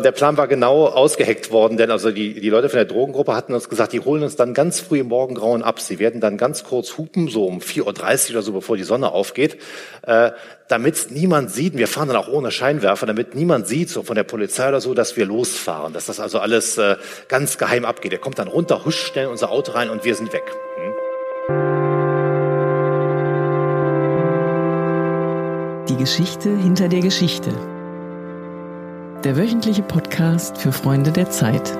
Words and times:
Der 0.00 0.12
Plan 0.12 0.38
war 0.38 0.48
genau 0.48 0.86
ausgeheckt 0.86 1.50
worden, 1.50 1.76
denn 1.76 1.90
also 1.90 2.10
die, 2.10 2.40
die 2.40 2.48
Leute 2.48 2.70
von 2.70 2.78
der 2.78 2.86
Drogengruppe 2.86 3.34
hatten 3.34 3.52
uns 3.52 3.68
gesagt, 3.68 3.92
die 3.92 4.00
holen 4.00 4.22
uns 4.22 4.36
dann 4.36 4.54
ganz 4.54 4.80
früh 4.80 5.00
im 5.00 5.08
Morgengrauen 5.08 5.62
ab. 5.62 5.80
Sie 5.80 5.98
werden 5.98 6.18
dann 6.18 6.38
ganz 6.38 6.64
kurz 6.64 6.96
hupen, 6.96 7.28
so 7.28 7.44
um 7.44 7.58
4.30 7.58 7.82
Uhr 8.30 8.30
oder 8.30 8.42
so, 8.42 8.52
bevor 8.52 8.78
die 8.78 8.84
Sonne 8.84 9.12
aufgeht, 9.12 9.58
äh, 10.06 10.30
damit 10.68 11.10
niemand 11.10 11.50
sieht, 11.50 11.76
wir 11.76 11.88
fahren 11.88 12.08
dann 12.08 12.16
auch 12.16 12.28
ohne 12.28 12.50
Scheinwerfer, 12.50 13.04
damit 13.04 13.34
niemand 13.34 13.68
sieht, 13.68 13.90
so 13.90 14.02
von 14.02 14.16
der 14.16 14.24
Polizei 14.24 14.66
oder 14.66 14.80
so, 14.80 14.94
dass 14.94 15.18
wir 15.18 15.26
losfahren, 15.26 15.92
dass 15.92 16.06
das 16.06 16.20
also 16.20 16.38
alles 16.38 16.78
äh, 16.78 16.96
ganz 17.28 17.58
geheim 17.58 17.84
abgeht. 17.84 18.14
Er 18.14 18.18
kommt 18.18 18.38
dann 18.38 18.48
runter, 18.48 18.86
husch 18.86 18.96
schnell 18.96 19.26
unser 19.26 19.50
Auto 19.50 19.72
rein 19.72 19.90
und 19.90 20.06
wir 20.06 20.14
sind 20.14 20.32
weg. 20.32 20.44
Hm? 20.78 20.92
Die 25.90 25.96
Geschichte 25.96 26.48
hinter 26.56 26.88
der 26.88 27.00
Geschichte 27.00 27.50
der 29.24 29.36
wöchentliche 29.36 29.82
Podcast 29.82 30.58
für 30.58 30.72
Freunde 30.72 31.12
der 31.12 31.30
Zeit. 31.30 31.78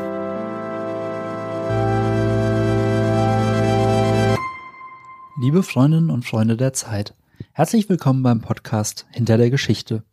Liebe 5.40 5.64
Freundinnen 5.64 6.10
und 6.10 6.24
Freunde 6.24 6.56
der 6.56 6.72
Zeit, 6.72 7.16
herzlich 7.52 7.88
willkommen 7.88 8.22
beim 8.22 8.40
Podcast 8.42 9.06
Hinter 9.10 9.38
der 9.38 9.50
Geschichte. 9.50 10.04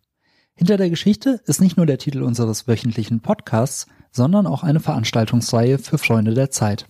Hinter 0.55 0.77
der 0.77 0.89
Geschichte 0.89 1.39
ist 1.45 1.61
nicht 1.61 1.77
nur 1.77 1.85
der 1.85 1.99
Titel 1.99 2.23
unseres 2.23 2.67
wöchentlichen 2.67 3.19
Podcasts, 3.21 3.85
sondern 4.11 4.47
auch 4.47 4.63
eine 4.63 4.79
Veranstaltungsreihe 4.79 5.77
für 5.77 5.99
Freunde 5.99 6.33
der 6.33 6.49
Zeit. 6.49 6.87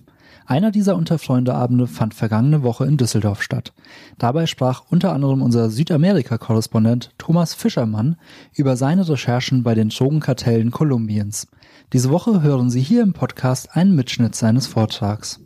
Einer 0.49 0.71
dieser 0.71 0.95
Unterfreundeabende 0.95 1.85
fand 1.85 2.15
vergangene 2.15 2.63
Woche 2.63 2.83
in 2.83 2.97
Düsseldorf 2.97 3.43
statt. 3.43 3.71
Dabei 4.17 4.47
sprach 4.47 4.81
unter 4.89 5.13
anderem 5.13 5.43
unser 5.43 5.69
Südamerika-Korrespondent 5.69 7.11
Thomas 7.19 7.53
Fischermann 7.53 8.15
über 8.55 8.75
seine 8.75 9.07
Recherchen 9.07 9.61
bei 9.61 9.75
den 9.75 9.89
Drogenkartellen 9.89 10.71
Kolumbiens. 10.71 11.49
Diese 11.93 12.09
Woche 12.09 12.41
hören 12.41 12.71
Sie 12.71 12.81
hier 12.81 13.03
im 13.03 13.13
Podcast 13.13 13.75
einen 13.75 13.95
Mitschnitt 13.95 14.33
seines 14.33 14.65
Vortrags. 14.65 15.39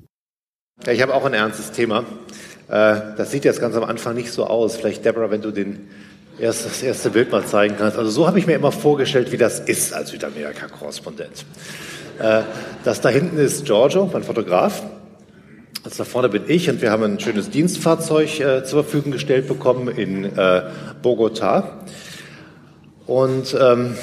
Ich 0.90 1.02
habe 1.02 1.14
auch 1.14 1.26
ein 1.26 1.34
ernstes 1.34 1.74
Thema. 1.74 2.06
Äh, 2.70 3.02
das 3.18 3.32
sieht 3.32 3.44
jetzt 3.44 3.60
ganz 3.60 3.76
am 3.76 3.84
Anfang 3.84 4.16
nicht 4.16 4.32
so 4.32 4.48
aus. 4.48 4.78
Vielleicht, 4.78 5.04
Deborah, 5.04 5.30
wenn 5.30 5.42
du 5.42 5.52
den 5.52 5.90
erst, 6.40 6.66
das 6.66 6.82
erste 6.82 7.10
Bild 7.10 7.30
mal 7.30 7.46
zeigen 7.46 7.76
kannst. 7.78 7.98
Also 7.98 8.10
so 8.10 8.26
habe 8.26 8.40
ich 8.40 8.48
mir 8.48 8.54
immer 8.54 8.72
vorgestellt, 8.72 9.34
wie 9.34 9.38
das 9.38 9.60
ist 9.60 9.94
als 9.94 10.12
Südamerika-Korrespondent. 10.12 11.46
Äh, 12.20 12.42
das 12.84 13.02
da 13.02 13.10
hinten 13.10 13.38
ist 13.38 13.66
Giorgio, 13.66 14.10
mein 14.12 14.24
Fotograf. 14.24 14.84
Das 15.84 15.98
da 15.98 16.06
vorne 16.06 16.30
bin 16.30 16.44
ich 16.48 16.70
und 16.70 16.82
wir 16.82 16.92
haben 16.92 17.04
ein 17.04 17.20
schönes 17.20 17.50
Dienstfahrzeug 17.50 18.40
äh, 18.40 18.64
zur 18.64 18.84
Verfügung 18.84 19.12
gestellt 19.12 19.48
bekommen 19.48 19.90
in 19.90 20.26
äh, 20.26 20.64
Bogota. 21.02 21.80
Und 23.06 23.56
ähm, 23.60 23.96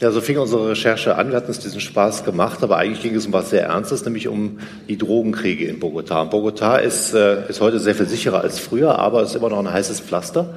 ja, 0.00 0.12
so 0.12 0.20
fing 0.20 0.38
unsere 0.38 0.70
Recherche 0.70 1.16
an. 1.16 1.30
Wir 1.30 1.36
hatten 1.36 1.48
uns 1.48 1.58
diesen 1.58 1.80
Spaß 1.80 2.24
gemacht, 2.24 2.62
aber 2.62 2.76
eigentlich 2.76 3.02
ging 3.02 3.14
es 3.16 3.26
um 3.26 3.32
was 3.32 3.50
sehr 3.50 3.64
Ernstes, 3.64 4.04
nämlich 4.04 4.28
um 4.28 4.58
die 4.88 4.96
Drogenkriege 4.96 5.66
in 5.66 5.80
Bogota. 5.80 6.22
Und 6.22 6.30
Bogota 6.30 6.76
ist, 6.76 7.14
äh, 7.14 7.48
ist 7.48 7.60
heute 7.60 7.80
sehr 7.80 7.94
viel 7.94 8.06
sicherer 8.06 8.42
als 8.42 8.58
früher, 8.58 8.98
aber 8.98 9.22
es 9.22 9.30
ist 9.30 9.36
immer 9.36 9.48
noch 9.48 9.58
ein 9.58 9.72
heißes 9.72 10.00
Pflaster. 10.00 10.54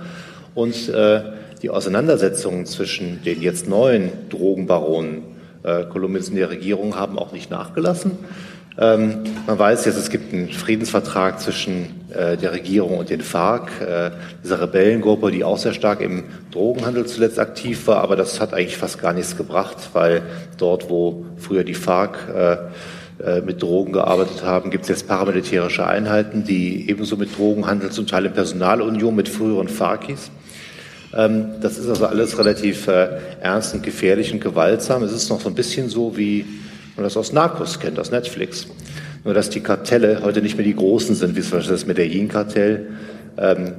Und 0.54 0.90
äh, 0.90 1.22
die 1.62 1.70
Auseinandersetzungen 1.70 2.66
zwischen 2.66 3.24
den 3.24 3.42
jetzt 3.42 3.68
neuen 3.68 4.12
Drogenbaronen 4.30 5.37
äh, 5.68 5.84
Kolumbiens 5.84 6.30
in 6.30 6.36
der 6.36 6.50
Regierung 6.50 6.96
haben 6.96 7.20
auch 7.20 7.32
nicht 7.32 7.52
nachgelassen. 7.52 8.12
Ähm, 8.80 9.24
man 9.48 9.58
weiß 9.58 9.86
jetzt, 9.86 9.98
es 9.98 10.10
gibt 10.10 10.34
einen 10.34 10.50
Friedensvertrag 10.50 11.40
zwischen 11.40 12.10
äh, 12.14 12.38
der 12.38 12.52
Regierung 12.52 13.00
und 13.00 13.10
den 13.10 13.22
FARC, 13.22 13.70
äh, 13.82 14.12
dieser 14.44 14.62
Rebellengruppe, 14.62 15.32
die 15.32 15.44
auch 15.44 15.58
sehr 15.58 15.74
stark 15.74 16.00
im 16.00 16.26
Drogenhandel 16.52 17.08
zuletzt 17.08 17.40
aktiv 17.40 17.88
war, 17.88 18.02
aber 18.02 18.16
das 18.16 18.40
hat 18.40 18.54
eigentlich 18.54 18.78
fast 18.78 19.02
gar 19.02 19.14
nichts 19.14 19.36
gebracht, 19.36 19.78
weil 19.94 20.22
dort, 20.58 20.92
wo 20.92 21.26
früher 21.38 21.64
die 21.64 21.74
FARC 21.74 22.18
äh, 22.36 22.58
äh, 23.24 23.42
mit 23.42 23.64
Drogen 23.64 23.94
gearbeitet 23.94 24.44
haben, 24.44 24.70
gibt 24.70 24.84
es 24.84 24.90
jetzt 24.90 25.08
paramilitärische 25.08 25.88
Einheiten, 25.88 26.44
die 26.44 26.88
ebenso 26.88 27.18
mit 27.18 27.36
Drogen 27.36 27.66
handeln, 27.66 27.92
zum 27.92 28.06
Teil 28.06 28.28
in 28.28 28.34
Personalunion 28.34 29.16
mit 29.16 29.28
früheren 29.28 29.70
FARCis. 29.70 30.30
Ähm, 31.14 31.56
das 31.62 31.78
ist 31.78 31.88
also 31.88 32.06
alles 32.06 32.38
relativ 32.38 32.88
äh, 32.88 33.20
ernst 33.42 33.74
und 33.74 33.84
gefährlich 33.84 34.34
und 34.34 34.42
gewaltsam. 34.42 35.04
Es 35.04 35.12
ist 35.12 35.30
noch 35.30 35.42
so 35.42 35.50
ein 35.50 35.56
bisschen 35.56 35.90
so, 35.90 36.18
wie 36.18 36.46
man 36.96 37.04
das 37.04 37.16
aus 37.16 37.32
Narcos 37.32 37.80
kennt, 37.80 38.00
aus 38.00 38.12
Netflix. 38.12 38.68
Nur, 39.24 39.34
dass 39.34 39.50
die 39.50 39.62
Kartelle 39.62 40.22
heute 40.24 40.42
nicht 40.42 40.58
mehr 40.58 40.66
die 40.66 40.76
großen 40.76 41.16
sind, 41.16 41.36
wie 41.36 41.42
zum 41.42 41.52
Beispiel 41.52 41.74
das 41.74 41.86
Medellin-Kartell, 41.86 42.88
ähm, 43.38 43.68
äh, 43.68 43.72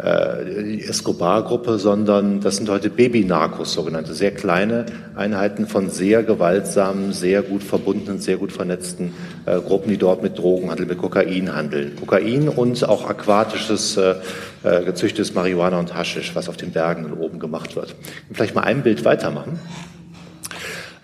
die 0.00 0.84
Escobar-Gruppe, 0.84 1.78
sondern 1.78 2.40
das 2.40 2.58
sind 2.58 2.68
heute 2.68 2.88
Baby-Narcos, 2.88 3.72
sogenannte 3.72 4.14
sehr 4.14 4.30
kleine 4.30 4.86
Einheiten 5.16 5.66
von 5.66 5.90
sehr 5.90 6.22
gewaltsamen, 6.22 7.12
sehr 7.12 7.42
gut 7.42 7.64
verbundenen, 7.64 8.20
sehr 8.20 8.36
gut 8.36 8.52
vernetzten 8.52 9.12
äh, 9.46 9.58
Gruppen, 9.60 9.90
die 9.90 9.96
dort 9.96 10.22
mit 10.22 10.38
Drogenhandel, 10.38 10.86
mit 10.86 10.98
Kokain 10.98 11.52
handeln. 11.52 11.96
Kokain 11.96 12.48
und 12.48 12.88
auch 12.88 13.10
aquatisches, 13.10 13.96
äh, 13.96 14.14
äh, 14.62 14.84
gezüchtetes 14.84 15.34
Marihuana 15.34 15.80
und 15.80 15.94
Haschisch, 15.94 16.34
was 16.34 16.48
auf 16.48 16.56
den 16.56 16.70
Bergen 16.70 17.12
oben 17.12 17.40
gemacht 17.40 17.74
wird. 17.74 17.96
Vielleicht 18.32 18.54
mal 18.54 18.62
ein 18.62 18.84
Bild 18.84 19.04
weitermachen. 19.04 19.58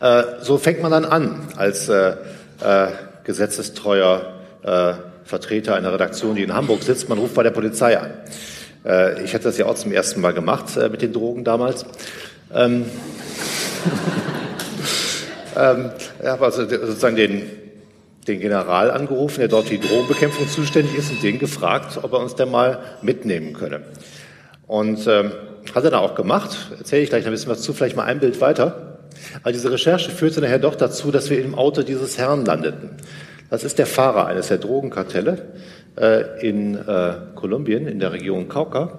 Äh, 0.01 0.23
so 0.41 0.57
fängt 0.57 0.83
man 0.83 0.93
dann 0.93 1.05
an 1.05 1.41
als 1.57 1.89
äh, 1.89 2.11
äh, 2.63 2.89
gesetzestreuer 3.25 4.35
äh, 4.63 4.93
Vertreter 5.25 5.75
einer 5.75 5.93
Redaktion, 5.93 6.37
die 6.37 6.43
in 6.43 6.55
Hamburg 6.55 6.83
sitzt. 6.83 7.09
Man 7.09 7.19
ruft 7.19 7.35
bei 7.35 7.43
der 7.43 7.51
Polizei 7.51 7.99
an. 7.99 8.11
Äh, 8.85 9.25
ich 9.25 9.35
hatte 9.35 9.45
das 9.45 9.59
ja 9.59 9.67
auch 9.67 9.75
zum 9.75 9.93
ersten 9.93 10.21
Mal 10.21 10.33
gemacht 10.33 10.77
äh, 10.77 10.89
mit 10.89 11.03
den 11.03 11.13
Drogen 11.13 11.45
damals. 11.45 11.87
Ähm, 12.53 12.85
ähm, 15.57 15.91
ich 16.21 16.27
habe 16.27 16.45
also 16.45 16.69
sozusagen 16.69 17.17
den, 17.17 17.43
den 18.27 18.41
General 18.41 18.91
angerufen, 18.91 19.41
der 19.41 19.49
dort 19.49 19.69
für 19.69 19.79
die 19.79 19.87
Drogenbekämpfung 19.87 20.49
zuständig 20.49 20.97
ist, 20.97 21.11
und 21.11 21.23
den 21.23 21.39
gefragt, 21.39 21.99
ob 22.03 22.13
er 22.13 22.21
uns 22.21 22.35
denn 22.35 22.51
mal 22.51 22.81
mitnehmen 23.03 23.53
könne. 23.53 23.83
Und 24.67 25.07
ähm, 25.07 25.33
hat 25.75 25.85
er 25.85 25.91
dann 25.91 26.01
auch 26.01 26.15
gemacht. 26.15 26.57
Erzähle 26.79 27.03
ich 27.03 27.11
gleich 27.11 27.25
ein 27.25 27.31
bisschen 27.31 27.51
was 27.51 27.63
zu, 27.63 27.73
vielleicht 27.73 27.97
mal 27.97 28.05
ein 28.05 28.21
Bild 28.21 28.41
weiter. 28.41 28.99
Aber 29.43 29.53
diese 29.53 29.71
Recherche 29.71 30.11
führte 30.11 30.41
nachher 30.41 30.59
doch 30.59 30.75
dazu, 30.75 31.11
dass 31.11 31.31
wir 31.31 31.43
im 31.43 31.55
Auto 31.55 31.83
dieses 31.83 32.19
Herrn 32.19 32.45
landeten. 32.45 32.91
Das 33.51 33.65
ist 33.65 33.79
der 33.79 33.87
Fahrer 33.87 34.27
eines 34.27 34.49
der 34.49 34.59
Drogenkartelle 34.59 35.43
in 36.41 36.77
äh, 36.77 37.15
Kolumbien, 37.35 37.87
in 37.87 37.99
der 37.99 38.13
Region 38.13 38.49
Cauca. 38.49 38.99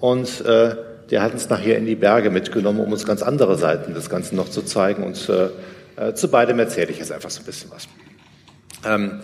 Und 0.00 0.44
äh, 0.44 0.76
der 1.10 1.22
hat 1.22 1.32
uns 1.32 1.48
nachher 1.48 1.78
in 1.78 1.86
die 1.86 1.94
Berge 1.94 2.30
mitgenommen, 2.30 2.80
um 2.80 2.90
uns 2.90 3.06
ganz 3.06 3.22
andere 3.22 3.56
Seiten 3.56 3.94
des 3.94 4.10
Ganzen 4.10 4.34
noch 4.36 4.48
zu 4.48 4.62
zeigen. 4.62 5.04
Und 5.04 5.28
äh, 5.28 6.08
äh, 6.08 6.14
zu 6.14 6.28
beidem 6.28 6.58
erzähle 6.58 6.90
ich 6.90 6.98
jetzt 6.98 7.12
einfach 7.12 7.30
so 7.30 7.40
ein 7.42 7.46
bisschen 7.46 7.70
was. 7.70 7.86
Ähm, 8.84 9.20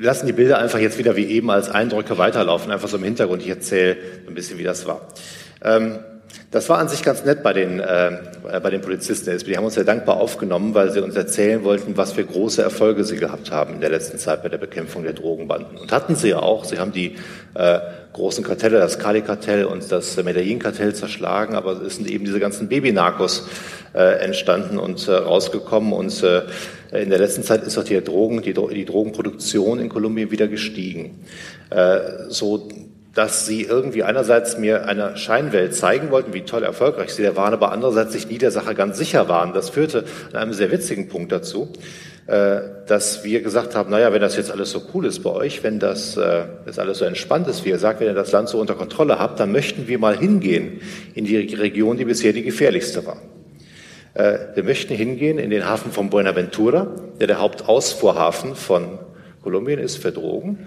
lassen 0.00 0.26
die 0.26 0.32
Bilder 0.32 0.58
einfach 0.58 0.78
jetzt 0.78 0.98
wieder 0.98 1.16
wie 1.16 1.26
eben 1.26 1.50
als 1.50 1.68
Eindrücke 1.68 2.16
weiterlaufen, 2.16 2.70
einfach 2.70 2.88
so 2.88 2.96
im 2.96 3.04
Hintergrund. 3.04 3.42
Ich 3.42 3.48
erzähle 3.48 3.96
ein 4.26 4.34
bisschen, 4.34 4.58
wie 4.58 4.62
das 4.62 4.86
war. 4.86 5.08
Ähm, 5.62 5.98
das 6.50 6.68
war 6.68 6.78
an 6.78 6.88
sich 6.88 7.02
ganz 7.02 7.24
nett 7.24 7.42
bei 7.42 7.52
den, 7.52 7.80
äh, 7.80 8.18
bei 8.62 8.70
den 8.70 8.80
Polizisten 8.80 9.26
der 9.26 9.34
SPD. 9.34 9.52
Die 9.52 9.56
haben 9.58 9.64
uns 9.64 9.74
sehr 9.74 9.84
dankbar 9.84 10.16
aufgenommen, 10.16 10.74
weil 10.74 10.90
sie 10.90 11.02
uns 11.02 11.16
erzählen 11.16 11.64
wollten, 11.64 11.96
was 11.96 12.12
für 12.12 12.24
große 12.24 12.62
Erfolge 12.62 13.04
sie 13.04 13.16
gehabt 13.16 13.50
haben 13.50 13.74
in 13.74 13.80
der 13.80 13.90
letzten 13.90 14.18
Zeit 14.18 14.42
bei 14.42 14.48
der 14.48 14.58
Bekämpfung 14.58 15.02
der 15.02 15.12
Drogenbanden. 15.12 15.76
Und 15.76 15.92
hatten 15.92 16.14
sie 16.14 16.30
ja 16.30 16.38
auch. 16.38 16.64
Sie 16.64 16.78
haben 16.78 16.92
die 16.92 17.16
äh, 17.54 17.80
großen 18.12 18.44
Kartelle, 18.44 18.78
das 18.78 18.98
Kali-Kartell 18.98 19.64
und 19.64 19.90
das 19.92 20.16
Medellin-Kartell 20.16 20.94
zerschlagen, 20.94 21.54
aber 21.54 21.82
es 21.82 21.96
sind 21.96 22.08
eben 22.08 22.24
diese 22.24 22.40
ganzen 22.40 22.68
Babynarkos 22.68 23.48
äh, 23.94 24.24
entstanden 24.24 24.78
und 24.78 25.06
äh, 25.08 25.12
rausgekommen. 25.12 25.92
Und 25.92 26.22
äh, 26.22 26.42
in 26.92 27.10
der 27.10 27.18
letzten 27.18 27.42
Zeit 27.42 27.64
ist 27.64 27.76
auch 27.76 27.84
die, 27.84 28.00
Drogen, 28.00 28.40
die, 28.40 28.54
die 28.54 28.84
Drogenproduktion 28.84 29.80
in 29.80 29.88
Kolumbien 29.88 30.30
wieder 30.30 30.48
gestiegen. 30.48 31.24
Äh, 31.70 31.98
so 32.28 32.68
dass 33.16 33.46
sie 33.46 33.62
irgendwie 33.62 34.02
einerseits 34.02 34.58
mir 34.58 34.86
eine 34.86 35.16
Scheinwelt 35.16 35.74
zeigen 35.74 36.10
wollten, 36.10 36.34
wie 36.34 36.42
toll 36.42 36.62
erfolgreich 36.62 37.14
sie 37.14 37.22
da 37.22 37.34
waren, 37.34 37.54
aber 37.54 37.72
andererseits 37.72 38.12
sich 38.12 38.28
nie 38.28 38.36
der 38.36 38.50
Sache 38.50 38.74
ganz 38.74 38.98
sicher 38.98 39.26
waren. 39.26 39.54
Das 39.54 39.70
führte 39.70 40.04
an 40.32 40.36
einem 40.36 40.52
sehr 40.52 40.70
witzigen 40.70 41.08
Punkt 41.08 41.32
dazu, 41.32 41.72
äh, 42.26 42.60
dass 42.86 43.24
wir 43.24 43.40
gesagt 43.40 43.74
haben, 43.74 43.88
naja, 43.88 44.12
wenn 44.12 44.20
das 44.20 44.36
jetzt 44.36 44.50
alles 44.50 44.70
so 44.70 44.82
cool 44.92 45.06
ist 45.06 45.20
bei 45.20 45.30
euch, 45.30 45.64
wenn 45.64 45.78
das, 45.78 46.18
äh, 46.18 46.42
das 46.66 46.78
alles 46.78 46.98
so 46.98 47.06
entspannt 47.06 47.48
ist, 47.48 47.64
wie 47.64 47.70
ihr 47.70 47.78
sagt, 47.78 48.00
wenn 48.00 48.06
ihr 48.06 48.12
das 48.12 48.32
Land 48.32 48.50
so 48.50 48.60
unter 48.60 48.74
Kontrolle 48.74 49.18
habt, 49.18 49.40
dann 49.40 49.50
möchten 49.50 49.88
wir 49.88 49.98
mal 49.98 50.18
hingehen 50.18 50.82
in 51.14 51.24
die 51.24 51.38
Region, 51.38 51.96
die 51.96 52.04
bisher 52.04 52.34
die 52.34 52.42
gefährlichste 52.42 53.06
war. 53.06 53.16
Äh, 54.12 54.40
wir 54.54 54.62
möchten 54.62 54.94
hingehen 54.94 55.38
in 55.38 55.48
den 55.48 55.64
Hafen 55.64 55.90
von 55.90 56.10
Buenaventura, 56.10 56.88
der 57.18 57.28
der 57.28 57.40
Hauptausfuhrhafen 57.40 58.54
von 58.56 58.98
Kolumbien 59.42 59.78
ist 59.78 59.96
für 59.96 60.12
Drogen 60.12 60.66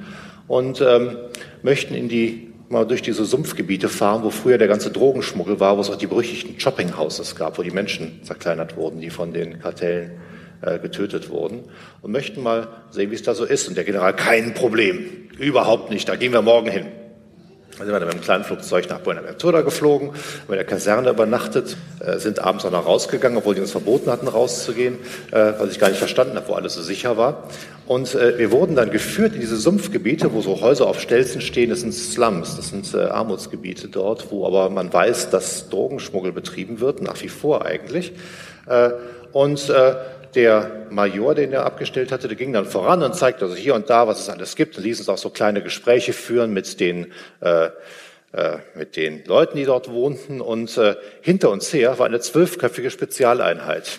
und 0.49 0.81
ähm, 0.81 1.15
möchten 1.61 1.93
in 1.93 2.09
die 2.09 2.49
mal 2.69 2.85
durch 2.85 3.01
diese 3.01 3.23
Sumpfgebiete 3.23 3.87
fahren, 3.87 4.23
wo 4.23 4.29
früher 4.29 4.57
der 4.57 4.67
ganze 4.67 4.91
Drogenschmuggel 4.91 5.59
war, 5.59 5.77
wo 5.77 5.81
es 5.81 5.89
auch 5.89 5.95
die 5.95 6.07
berüchtigten 6.07 6.59
Shoppinghouses 6.59 7.35
gab, 7.35 7.57
wo 7.57 7.63
die 7.63 7.71
Menschen 7.71 8.21
zerkleinert 8.23 8.75
wurden, 8.75 8.99
die 8.99 9.09
von 9.09 9.31
den 9.31 9.59
Kartellen 9.59 10.11
äh, 10.61 10.77
getötet 10.79 11.29
wurden 11.29 11.63
und 12.01 12.11
möchten 12.11 12.43
mal 12.43 12.67
sehen, 12.91 13.11
wie 13.11 13.15
es 13.15 13.23
da 13.23 13.33
so 13.33 13.45
ist. 13.45 13.67
Und 13.67 13.77
der 13.77 13.85
General, 13.85 14.15
kein 14.15 14.53
Problem, 14.53 15.05
überhaupt 15.37 15.89
nicht, 15.89 16.09
da 16.09 16.15
gehen 16.15 16.33
wir 16.33 16.41
morgen 16.41 16.69
hin. 16.69 16.87
Dann 17.77 17.85
sind 17.85 17.95
wir 17.95 17.99
dann 17.99 18.09
mit 18.09 18.15
einem 18.15 18.23
kleinen 18.23 18.43
Flugzeug 18.43 18.89
nach 18.89 18.99
Buenaventura 18.99 19.61
geflogen, 19.61 20.09
haben 20.09 20.49
in 20.49 20.55
der 20.55 20.65
Kaserne 20.65 21.11
übernachtet, 21.11 21.77
äh, 22.01 22.17
sind 22.17 22.39
abends 22.39 22.65
auch 22.65 22.71
noch 22.71 22.85
rausgegangen, 22.85 23.37
obwohl 23.37 23.55
die 23.55 23.61
uns 23.61 23.71
verboten 23.71 24.11
hatten, 24.11 24.27
rauszugehen, 24.27 24.95
äh, 25.31 25.53
was 25.57 25.71
ich 25.71 25.79
gar 25.79 25.87
nicht 25.87 25.99
verstanden 25.99 26.35
habe, 26.35 26.49
wo 26.49 26.53
alles 26.53 26.73
so 26.73 26.81
sicher 26.81 27.15
war. 27.15 27.47
Und 27.89 28.13
äh, 28.13 28.37
wir 28.37 28.51
wurden 28.51 28.75
dann 28.75 28.91
geführt 28.91 29.33
in 29.33 29.39
diese 29.39 29.57
Sumpfgebiete, 29.57 30.31
wo 30.31 30.41
so 30.41 30.61
Häuser 30.61 30.85
auf 30.85 31.01
Stelzen 31.01 31.41
stehen. 31.41 31.71
Das 31.71 31.81
sind 31.81 31.91
Slums, 31.91 32.55
das 32.55 32.69
sind 32.69 32.93
äh, 32.93 33.05
Armutsgebiete 33.05 33.87
dort, 33.87 34.29
wo 34.29 34.45
aber 34.45 34.69
man 34.69 34.93
weiß, 34.93 35.31
dass 35.31 35.69
Drogenschmuggel 35.69 36.31
betrieben 36.31 36.81
wird, 36.81 37.01
nach 37.01 37.19
wie 37.23 37.29
vor 37.29 37.65
eigentlich. 37.65 38.11
Äh, 38.67 38.91
und 39.31 39.71
äh, 39.71 39.95
der 40.35 40.85
Major, 40.91 41.33
den 41.33 41.51
er 41.51 41.65
abgestellt 41.65 42.11
hatte, 42.11 42.27
der 42.27 42.37
ging 42.37 42.53
dann 42.53 42.65
voran 42.65 43.01
und 43.01 43.15
zeigte 43.15 43.45
also 43.45 43.55
hier 43.55 43.73
und 43.73 43.89
da, 43.89 44.07
was 44.07 44.19
es 44.19 44.29
alles 44.29 44.55
gibt 44.55 44.77
und 44.77 44.83
ließ 44.83 44.99
uns 44.99 45.09
auch 45.09 45.17
so 45.17 45.31
kleine 45.31 45.63
Gespräche 45.63 46.13
führen 46.13 46.53
mit 46.53 46.79
den, 46.79 47.07
äh, 47.41 47.69
äh, 48.33 48.57
mit 48.75 48.97
den 48.97 49.25
Leuten, 49.25 49.57
die 49.57 49.65
dort 49.65 49.89
wohnten. 49.89 50.41
Und 50.41 50.77
äh, 50.77 50.93
hinter 51.21 51.49
uns 51.49 51.73
her 51.73 51.97
war 51.97 52.05
eine 52.05 52.19
zwölfköpfige 52.19 52.91
Spezialeinheit. 52.91 53.97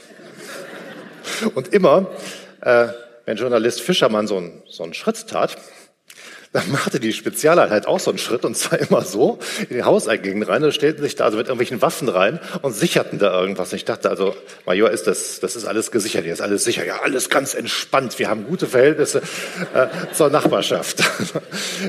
Und 1.57 1.75
immer, 1.75 2.07
äh, 2.61 2.87
wenn 3.25 3.37
Journalist 3.37 3.81
Fischermann 3.81 4.27
so 4.27 4.37
einen, 4.37 4.63
so 4.69 4.83
einen 4.83 4.95
Schritt 4.95 5.29
tat, 5.29 5.57
dann 6.53 6.69
machte 6.73 6.99
die 6.99 7.13
Spezialeinheit 7.13 7.87
auch 7.87 8.01
so 8.01 8.11
einen 8.11 8.19
Schritt 8.19 8.45
und 8.45 8.57
zwar 8.57 8.81
immer 8.81 9.03
so 9.03 9.39
in 9.69 9.77
den 9.77 9.85
Hauseingängen 9.85 10.43
rein 10.43 10.65
und 10.65 10.73
stellten 10.73 11.01
sich 11.01 11.15
da 11.15 11.25
also 11.25 11.37
mit 11.37 11.47
irgendwelchen 11.47 11.81
Waffen 11.81 12.09
rein 12.09 12.41
und 12.63 12.73
sicherten 12.73 13.21
da 13.21 13.41
irgendwas. 13.41 13.71
Und 13.71 13.77
ich 13.77 13.85
dachte 13.85 14.11
also, 14.11 14.35
Major, 14.67 14.91
ist 14.91 15.07
das, 15.07 15.39
das 15.39 15.55
ist 15.55 15.65
alles 15.65 15.93
gesichert, 15.93 16.25
hier 16.25 16.33
ist 16.33 16.41
alles 16.41 16.65
sicher. 16.65 16.85
Ja, 16.85 17.03
alles 17.03 17.31
ganz 17.31 17.55
entspannt. 17.55 18.19
Wir 18.19 18.29
haben 18.29 18.47
gute 18.47 18.67
Verhältnisse 18.67 19.23
äh, 19.75 19.87
zur 20.13 20.31
Nachbarschaft. 20.31 21.03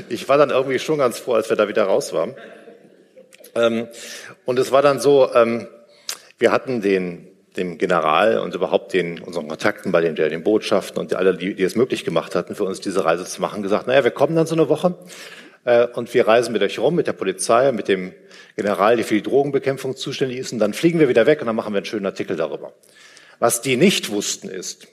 Ich 0.08 0.28
war 0.28 0.38
dann 0.38 0.50
irgendwie 0.50 0.78
schon 0.78 0.98
ganz 0.98 1.18
froh, 1.18 1.34
als 1.34 1.48
wir 1.48 1.56
da 1.56 1.68
wieder 1.68 1.84
raus 1.84 2.12
waren. 2.12 2.34
Ähm, 3.54 3.88
und 4.44 4.58
es 4.58 4.70
war 4.70 4.82
dann 4.82 5.00
so, 5.00 5.32
ähm, 5.34 5.66
wir 6.38 6.52
hatten 6.52 6.80
den 6.80 7.31
dem 7.56 7.78
General 7.78 8.38
und 8.38 8.54
überhaupt 8.54 8.92
den, 8.92 9.20
unseren 9.20 9.48
Kontakten 9.48 9.92
bei 9.92 10.00
den, 10.00 10.14
den 10.14 10.42
Botschaften 10.42 10.98
und 10.98 11.14
alle, 11.14 11.36
die, 11.36 11.54
die 11.54 11.62
es 11.62 11.76
möglich 11.76 12.04
gemacht 12.04 12.34
hatten, 12.34 12.54
für 12.54 12.64
uns 12.64 12.80
diese 12.80 13.04
Reise 13.04 13.24
zu 13.24 13.40
machen, 13.40 13.62
gesagt, 13.62 13.86
naja, 13.86 14.04
wir 14.04 14.10
kommen 14.10 14.34
dann 14.34 14.46
so 14.46 14.54
eine 14.54 14.68
Woche 14.68 14.94
äh, 15.64 15.86
und 15.88 16.12
wir 16.14 16.26
reisen 16.26 16.52
mit 16.52 16.62
euch 16.62 16.78
rum, 16.78 16.94
mit 16.94 17.06
der 17.06 17.12
Polizei, 17.12 17.70
mit 17.72 17.88
dem 17.88 18.12
General, 18.56 18.96
der 18.96 19.04
für 19.04 19.14
die 19.14 19.22
Drogenbekämpfung 19.22 19.96
zuständig 19.96 20.38
ist, 20.38 20.52
und 20.52 20.58
dann 20.58 20.72
fliegen 20.72 20.98
wir 20.98 21.08
wieder 21.08 21.26
weg 21.26 21.40
und 21.40 21.46
dann 21.46 21.56
machen 21.56 21.72
wir 21.72 21.78
einen 21.78 21.86
schönen 21.86 22.06
Artikel 22.06 22.36
darüber. 22.36 22.72
Was 23.38 23.60
die 23.60 23.76
nicht 23.76 24.10
wussten, 24.10 24.48
ist, 24.48 24.88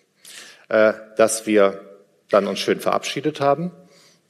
äh, 0.70 0.94
dass 1.18 1.46
wir 1.46 1.82
dann 2.30 2.48
uns 2.48 2.60
schön 2.60 2.80
verabschiedet 2.80 3.42
haben, 3.42 3.72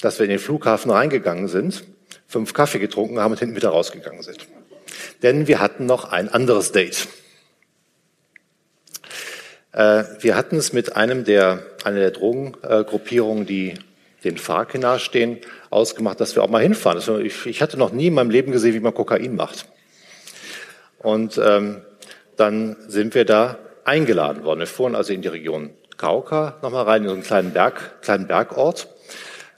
dass 0.01 0.19
wir 0.19 0.25
in 0.25 0.29
den 0.29 0.39
Flughafen 0.39 0.91
reingegangen 0.91 1.47
sind, 1.47 1.83
fünf 2.27 2.53
Kaffee 2.53 2.79
getrunken 2.79 3.19
haben 3.19 3.31
und 3.31 3.39
hinten 3.39 3.55
wieder 3.55 3.69
rausgegangen 3.69 4.23
sind. 4.23 4.47
Denn 5.21 5.47
wir 5.47 5.59
hatten 5.59 5.85
noch 5.85 6.11
ein 6.11 6.29
anderes 6.29 6.71
Date. 6.71 7.07
Äh, 9.79 10.03
wir 10.19 10.35
hatten 10.35 10.57
es 10.57 10.73
mit 10.73 10.97
einem 10.97 11.23
der, 11.23 11.63
einer 11.85 11.99
der 11.99 12.11
Drogengruppierungen, 12.11 13.45
die 13.45 13.75
den 14.25 14.37
FARC 14.37 14.77
nahestehen, 14.77 15.37
ausgemacht, 15.69 16.19
dass 16.19 16.35
wir 16.35 16.43
auch 16.43 16.49
mal 16.49 16.61
hinfahren. 16.61 16.97
Also 16.97 17.17
ich, 17.17 17.45
ich, 17.45 17.61
hatte 17.61 17.77
noch 17.77 17.93
nie 17.93 18.07
in 18.07 18.13
meinem 18.13 18.29
Leben 18.29 18.51
gesehen, 18.51 18.73
wie 18.73 18.81
man 18.81 18.93
Kokain 18.93 19.37
macht. 19.37 19.67
Und 20.97 21.39
ähm, 21.41 21.81
dann 22.35 22.75
sind 22.89 23.15
wir 23.15 23.23
da 23.23 23.57
eingeladen 23.85 24.43
worden. 24.43 24.59
Wir 24.59 24.67
fuhren 24.67 24.95
also 24.95 25.13
in 25.13 25.21
die 25.21 25.29
Region 25.29 25.69
Kauka 25.95 26.57
nochmal 26.61 26.83
rein, 26.83 27.03
in 27.03 27.07
so 27.07 27.13
einen 27.13 27.23
kleinen 27.23 27.53
Berg, 27.53 28.01
kleinen 28.01 28.27
Bergort, 28.27 28.89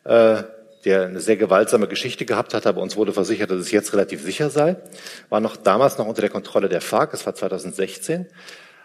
äh, 0.04 0.44
der 0.86 1.06
eine 1.06 1.20
sehr 1.20 1.38
gewaltsame 1.38 1.88
Geschichte 1.88 2.26
gehabt 2.26 2.54
hat, 2.54 2.68
aber 2.68 2.82
uns 2.82 2.96
wurde 2.96 3.12
versichert, 3.12 3.50
dass 3.50 3.58
es 3.58 3.72
jetzt 3.72 3.92
relativ 3.94 4.22
sicher 4.22 4.52
sei. 4.52 4.76
War 5.30 5.40
noch 5.40 5.58
damals 5.58 5.98
noch 5.98 6.06
unter 6.06 6.22
der 6.22 6.30
Kontrolle 6.30 6.70
der 6.70 6.82
FARC, 6.82 7.16
es 7.16 7.26
war 7.26 7.34
2016. 7.34 8.28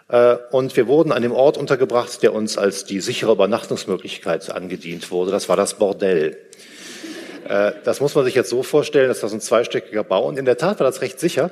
Äh, 0.09 0.37
und 0.51 0.75
wir 0.75 0.87
wurden 0.87 1.11
an 1.11 1.21
dem 1.21 1.31
Ort 1.31 1.57
untergebracht, 1.57 2.21
der 2.23 2.33
uns 2.33 2.57
als 2.57 2.85
die 2.85 3.01
sichere 3.01 3.31
Übernachtungsmöglichkeit 3.31 4.49
angedient 4.49 5.11
wurde. 5.11 5.31
Das 5.31 5.49
war 5.49 5.57
das 5.57 5.75
Bordell. 5.75 6.37
Äh, 7.47 7.73
das 7.83 7.99
muss 7.99 8.15
man 8.15 8.25
sich 8.25 8.35
jetzt 8.35 8.49
so 8.49 8.63
vorstellen, 8.63 9.07
dass 9.07 9.21
das 9.21 9.33
ein 9.33 9.41
zweistöckiger 9.41 10.03
Bau. 10.03 10.27
Und 10.27 10.37
in 10.37 10.45
der 10.45 10.57
Tat 10.57 10.79
war 10.79 10.85
das 10.85 11.01
recht 11.01 11.19
sicher, 11.19 11.51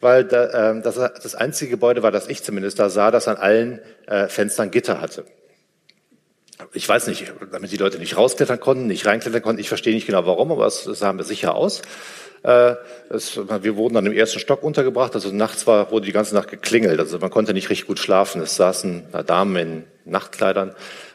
weil 0.00 0.28
ähm, 0.54 0.82
das 0.82 1.34
einzige 1.34 1.72
Gebäude 1.72 2.02
war, 2.02 2.12
das 2.12 2.28
ich 2.28 2.42
zumindest 2.42 2.78
da 2.78 2.88
sah, 2.88 3.10
das 3.10 3.26
an 3.26 3.36
allen 3.36 3.80
äh, 4.06 4.28
Fenstern 4.28 4.70
Gitter 4.70 5.00
hatte. 5.00 5.24
Ich 6.72 6.88
weiß 6.88 7.06
nicht, 7.06 7.32
damit 7.50 7.72
die 7.72 7.76
Leute 7.76 7.98
nicht 7.98 8.16
rausklettern 8.16 8.60
konnten, 8.60 8.86
nicht 8.86 9.06
reinklettern 9.06 9.42
konnten. 9.42 9.60
Ich 9.60 9.68
verstehe 9.68 9.94
nicht 9.94 10.06
genau 10.06 10.26
warum, 10.26 10.52
aber 10.52 10.66
es 10.66 10.84
sah 10.84 11.12
mir 11.12 11.24
sicher 11.24 11.54
aus. 11.54 11.82
Äh, 12.42 12.74
es, 13.10 13.36
wir 13.36 13.76
wurden 13.76 13.94
dann 13.94 14.06
im 14.06 14.12
ersten 14.12 14.38
Stock 14.38 14.62
untergebracht, 14.62 15.14
also 15.14 15.30
nachts 15.30 15.66
war, 15.66 15.90
wurde 15.90 16.06
die 16.06 16.12
ganze 16.12 16.34
Nacht 16.34 16.48
geklingelt, 16.48 17.00
also 17.00 17.18
man 17.18 17.30
konnte 17.30 17.52
nicht 17.52 17.68
richtig 17.70 17.88
gut 17.88 17.98
schlafen. 17.98 18.40
Es 18.42 18.56
saßen 18.56 19.04
Damen 19.26 19.56
in 19.56 19.84
Nachtkleidern 20.04 20.74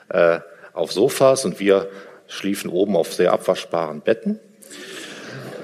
äh, 0.10 0.40
auf 0.74 0.92
Sofas 0.92 1.46
und 1.46 1.60
wir 1.60 1.88
schliefen 2.28 2.70
oben 2.70 2.96
auf 2.96 3.14
sehr 3.14 3.32
abwaschbaren 3.32 4.02
Betten. 4.02 4.40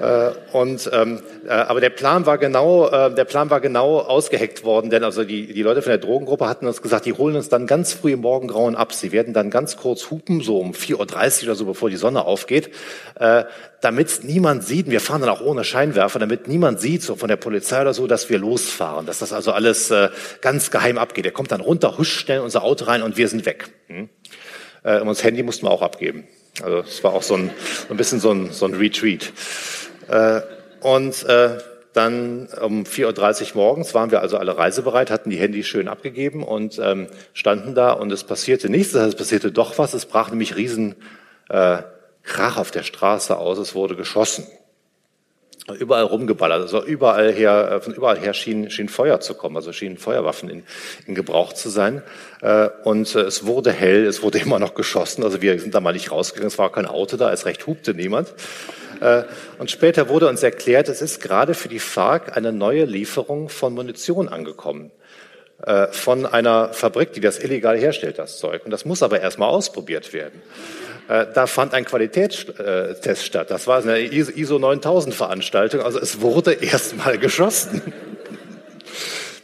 Äh, 0.00 0.30
und 0.52 0.88
ähm, 0.92 1.20
äh, 1.46 1.50
aber 1.50 1.80
der 1.80 1.90
Plan 1.90 2.24
war 2.24 2.38
genau, 2.38 2.88
äh, 2.88 3.14
der 3.14 3.24
Plan 3.24 3.50
war 3.50 3.60
genau 3.60 3.98
ausgeheckt 3.98 4.64
worden, 4.64 4.88
denn 4.90 5.04
also 5.04 5.24
die 5.24 5.52
die 5.52 5.62
Leute 5.62 5.82
von 5.82 5.90
der 5.90 5.98
Drogengruppe 5.98 6.48
hatten 6.48 6.66
uns 6.66 6.80
gesagt, 6.80 7.04
die 7.04 7.12
holen 7.12 7.36
uns 7.36 7.50
dann 7.50 7.66
ganz 7.66 7.92
früh 7.92 8.12
im 8.12 8.20
Morgengrauen 8.20 8.76
ab. 8.76 8.94
Sie 8.94 9.12
werden 9.12 9.34
dann 9.34 9.50
ganz 9.50 9.76
kurz 9.76 10.10
hupen, 10.10 10.40
so 10.40 10.58
um 10.58 10.72
4.30 10.72 11.42
Uhr 11.42 11.48
oder 11.48 11.54
so, 11.54 11.64
bevor 11.66 11.90
die 11.90 11.96
Sonne 11.96 12.24
aufgeht, 12.24 12.70
äh, 13.16 13.44
damit 13.82 14.24
niemand 14.24 14.64
sieht. 14.64 14.90
Wir 14.90 15.00
fahren 15.00 15.20
dann 15.20 15.30
auch 15.30 15.42
ohne 15.42 15.64
Scheinwerfer, 15.64 16.18
damit 16.18 16.48
niemand 16.48 16.80
sieht, 16.80 17.02
so 17.02 17.16
von 17.16 17.28
der 17.28 17.36
Polizei 17.36 17.82
oder 17.82 17.92
so, 17.92 18.06
dass 18.06 18.30
wir 18.30 18.38
losfahren, 18.38 19.04
dass 19.04 19.18
das 19.18 19.34
also 19.34 19.52
alles 19.52 19.90
äh, 19.90 20.08
ganz 20.40 20.70
geheim 20.70 20.96
abgeht. 20.96 21.26
Er 21.26 21.32
kommt 21.32 21.52
dann 21.52 21.60
runter, 21.60 21.98
huscht 21.98 22.20
schnell 22.20 22.40
unser 22.40 22.62
Auto 22.62 22.86
rein 22.86 23.02
und 23.02 23.18
wir 23.18 23.28
sind 23.28 23.44
weg. 23.44 23.68
Hm? 23.88 24.08
Äh, 24.82 25.00
und 25.00 25.08
das 25.08 25.22
Handy 25.22 25.42
mussten 25.42 25.66
wir 25.66 25.70
auch 25.70 25.82
abgeben. 25.82 26.24
Also 26.62 26.78
es 26.78 27.02
war 27.04 27.12
auch 27.12 27.22
so 27.22 27.34
ein, 27.34 27.50
ein 27.88 27.96
bisschen 27.96 28.20
so 28.20 28.30
ein, 28.30 28.50
so 28.52 28.66
ein 28.66 28.74
Retreat. 28.74 29.32
Äh, 30.10 30.40
und 30.80 31.24
äh, 31.24 31.58
dann 31.92 32.48
um 32.60 32.84
4.30 32.84 33.50
Uhr 33.50 33.56
morgens 33.56 33.94
waren 33.94 34.10
wir 34.10 34.20
also 34.20 34.38
alle 34.38 34.56
reisebereit, 34.56 35.10
hatten 35.10 35.30
die 35.30 35.36
Handys 35.36 35.66
schön 35.66 35.88
abgegeben 35.88 36.42
und 36.44 36.78
ähm, 36.82 37.08
standen 37.32 37.74
da 37.74 37.92
und 37.92 38.12
es 38.12 38.24
passierte 38.24 38.68
nichts. 38.68 38.94
Es 38.94 39.14
passierte 39.14 39.50
doch 39.50 39.78
was. 39.78 39.94
Es 39.94 40.06
brach 40.06 40.30
nämlich 40.30 40.56
riesen 40.56 40.94
äh, 41.48 41.78
Krach 42.22 42.58
auf 42.58 42.70
der 42.70 42.82
Straße 42.82 43.36
aus. 43.36 43.58
Es 43.58 43.74
wurde 43.74 43.96
geschossen. 43.96 44.46
Überall 45.78 46.04
rumgeballert. 46.04 46.62
Also 46.62 46.84
überall 46.84 47.32
her, 47.32 47.72
äh, 47.72 47.80
von 47.80 47.92
überall 47.92 48.18
her 48.18 48.34
schien, 48.34 48.70
schien 48.70 48.88
Feuer 48.88 49.20
zu 49.20 49.34
kommen. 49.34 49.56
Also 49.56 49.72
schienen 49.72 49.98
Feuerwaffen 49.98 50.48
in, 50.48 50.62
in 51.06 51.14
Gebrauch 51.14 51.52
zu 51.52 51.68
sein. 51.70 52.02
Äh, 52.40 52.68
und 52.84 53.14
äh, 53.14 53.20
es 53.20 53.46
wurde 53.46 53.72
hell. 53.72 54.06
Es 54.06 54.22
wurde 54.22 54.38
immer 54.44 54.60
noch 54.60 54.74
geschossen. 54.74 55.24
Also 55.24 55.42
wir 55.42 55.58
sind 55.58 55.74
da 55.74 55.80
mal 55.80 55.92
nicht 55.92 56.12
rausgegangen. 56.12 56.48
Es 56.48 56.58
war 56.58 56.70
kein 56.70 56.86
Auto 56.86 57.16
da. 57.16 57.32
Es 57.32 57.46
recht 57.46 57.66
hupte 57.66 57.94
niemand. 57.94 58.32
Äh, 59.00 59.24
und 59.58 59.70
später 59.70 60.08
wurde 60.08 60.28
uns 60.28 60.42
erklärt, 60.42 60.88
es 60.88 61.02
ist 61.02 61.20
gerade 61.20 61.54
für 61.54 61.68
die 61.68 61.78
FARC 61.78 62.36
eine 62.36 62.52
neue 62.52 62.84
Lieferung 62.84 63.48
von 63.48 63.74
Munition 63.74 64.28
angekommen 64.28 64.90
äh, 65.62 65.88
von 65.88 66.26
einer 66.26 66.72
Fabrik, 66.72 67.12
die 67.12 67.20
das 67.20 67.38
illegal 67.38 67.78
herstellt, 67.78 68.18
das 68.18 68.38
Zeug. 68.38 68.64
Und 68.64 68.70
das 68.70 68.84
muss 68.84 69.02
aber 69.02 69.20
erstmal 69.20 69.48
ausprobiert 69.48 70.12
werden. 70.12 70.42
Äh, 71.08 71.26
da 71.34 71.46
fand 71.46 71.74
ein 71.74 71.84
Qualitätstest 71.84 73.24
statt. 73.24 73.50
Das 73.50 73.66
war 73.66 73.82
eine 73.82 74.00
ISO 74.00 74.58
9000 74.58 75.14
Veranstaltung. 75.14 75.80
Also 75.80 75.98
es 75.98 76.20
wurde 76.20 76.52
erstmal 76.60 77.18
geschossen. 77.18 77.82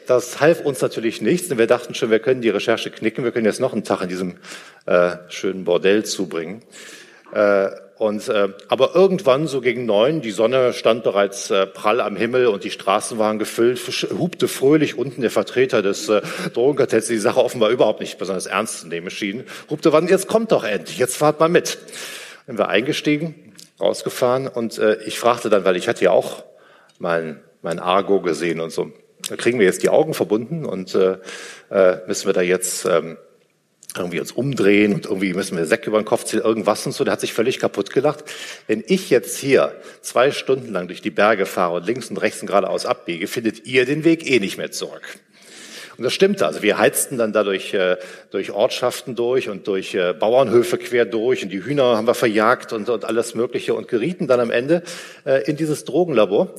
Das 0.06 0.40
half 0.40 0.60
uns 0.60 0.80
natürlich 0.80 1.20
nichts. 1.20 1.48
Denn 1.48 1.58
wir 1.58 1.66
dachten 1.66 1.94
schon, 1.94 2.10
wir 2.10 2.20
können 2.20 2.40
die 2.40 2.50
Recherche 2.50 2.90
knicken. 2.90 3.24
Wir 3.24 3.32
können 3.32 3.46
jetzt 3.46 3.60
noch 3.60 3.72
einen 3.72 3.84
Tag 3.84 4.02
in 4.02 4.08
diesem 4.08 4.36
äh, 4.86 5.16
schönen 5.28 5.64
Bordell 5.64 6.04
zubringen. 6.04 6.62
Äh, 7.32 7.70
und, 8.06 8.28
äh, 8.28 8.48
aber 8.68 8.94
irgendwann, 8.94 9.46
so 9.46 9.60
gegen 9.60 9.84
neun, 9.84 10.20
die 10.20 10.30
Sonne 10.30 10.72
stand 10.72 11.02
bereits 11.02 11.50
äh, 11.50 11.66
prall 11.66 12.00
am 12.00 12.16
Himmel 12.16 12.46
und 12.46 12.64
die 12.64 12.70
Straßen 12.70 13.18
waren 13.18 13.38
gefüllt, 13.38 13.80
hupte 14.18 14.48
fröhlich 14.48 14.96
unten 14.96 15.20
der 15.20 15.30
Vertreter 15.30 15.82
des 15.82 16.08
äh, 16.08 16.22
Drogenkartells, 16.54 17.08
die 17.08 17.18
Sache 17.18 17.42
offenbar 17.42 17.70
überhaupt 17.70 18.00
nicht 18.00 18.18
besonders 18.18 18.46
ernst 18.46 18.80
zu 18.80 18.88
nehmen 18.88 19.10
schien, 19.10 19.44
hupte 19.68 19.92
wann, 19.92 20.08
jetzt 20.08 20.28
kommt 20.28 20.52
doch 20.52 20.64
endlich, 20.64 20.98
jetzt 20.98 21.16
fahrt 21.16 21.40
mal 21.40 21.48
mit. 21.48 21.78
Dann 22.46 22.58
wir 22.58 22.68
eingestiegen, 22.68 23.54
rausgefahren 23.80 24.48
und 24.48 24.78
äh, 24.78 25.02
ich 25.04 25.18
fragte 25.18 25.50
dann, 25.50 25.64
weil 25.64 25.76
ich 25.76 25.88
hatte 25.88 26.04
ja 26.04 26.12
auch 26.12 26.44
mein, 26.98 27.40
mein 27.62 27.78
Argo 27.78 28.20
gesehen 28.20 28.60
und 28.60 28.70
so, 28.70 28.92
da 29.28 29.36
kriegen 29.36 29.58
wir 29.58 29.66
jetzt 29.66 29.82
die 29.82 29.90
Augen 29.90 30.14
verbunden 30.14 30.64
und 30.64 30.94
äh, 30.94 31.18
äh, 31.70 31.98
müssen 32.06 32.26
wir 32.26 32.32
da 32.32 32.42
jetzt... 32.42 32.84
Ähm, 32.86 33.18
irgendwie 33.98 34.20
uns 34.20 34.32
umdrehen 34.32 34.94
und 34.94 35.06
irgendwie 35.06 35.34
müssen 35.34 35.56
wir 35.56 35.66
Säcke 35.66 35.88
über 35.88 36.00
den 36.00 36.04
Kopf 36.04 36.24
ziehen, 36.24 36.40
irgendwas 36.40 36.84
und 36.86 36.92
so. 36.92 37.04
Der 37.04 37.12
hat 37.12 37.20
sich 37.20 37.32
völlig 37.32 37.58
kaputt 37.58 37.90
gelacht. 37.90 38.24
Wenn 38.66 38.84
ich 38.86 39.10
jetzt 39.10 39.38
hier 39.38 39.74
zwei 40.00 40.30
Stunden 40.30 40.72
lang 40.72 40.88
durch 40.88 41.02
die 41.02 41.10
Berge 41.10 41.46
fahre 41.46 41.76
und 41.76 41.86
links 41.86 42.10
und 42.10 42.16
rechts 42.18 42.40
und 42.40 42.46
geradeaus 42.46 42.86
abbiege, 42.86 43.26
findet 43.26 43.66
ihr 43.66 43.84
den 43.84 44.04
Weg 44.04 44.28
eh 44.30 44.40
nicht 44.40 44.58
mehr 44.58 44.70
zurück. 44.70 45.18
Und 45.96 46.04
das 46.04 46.12
stimmte. 46.12 46.46
Also 46.46 46.62
wir 46.62 46.78
heizten 46.78 47.16
dann 47.16 47.32
dadurch 47.32 47.72
äh, 47.72 47.96
durch 48.30 48.50
Ortschaften 48.50 49.14
durch 49.14 49.48
und 49.48 49.66
durch 49.66 49.94
äh, 49.94 50.12
Bauernhöfe 50.12 50.76
quer 50.76 51.06
durch 51.06 51.42
und 51.42 51.50
die 51.50 51.64
Hühner 51.64 51.96
haben 51.96 52.06
wir 52.06 52.14
verjagt 52.14 52.72
und, 52.72 52.88
und 52.90 53.04
alles 53.04 53.34
Mögliche 53.34 53.74
und 53.74 53.88
gerieten 53.88 54.26
dann 54.26 54.40
am 54.40 54.50
Ende 54.50 54.82
äh, 55.24 55.48
in 55.48 55.56
dieses 55.56 55.84
Drogenlabor, 55.84 56.54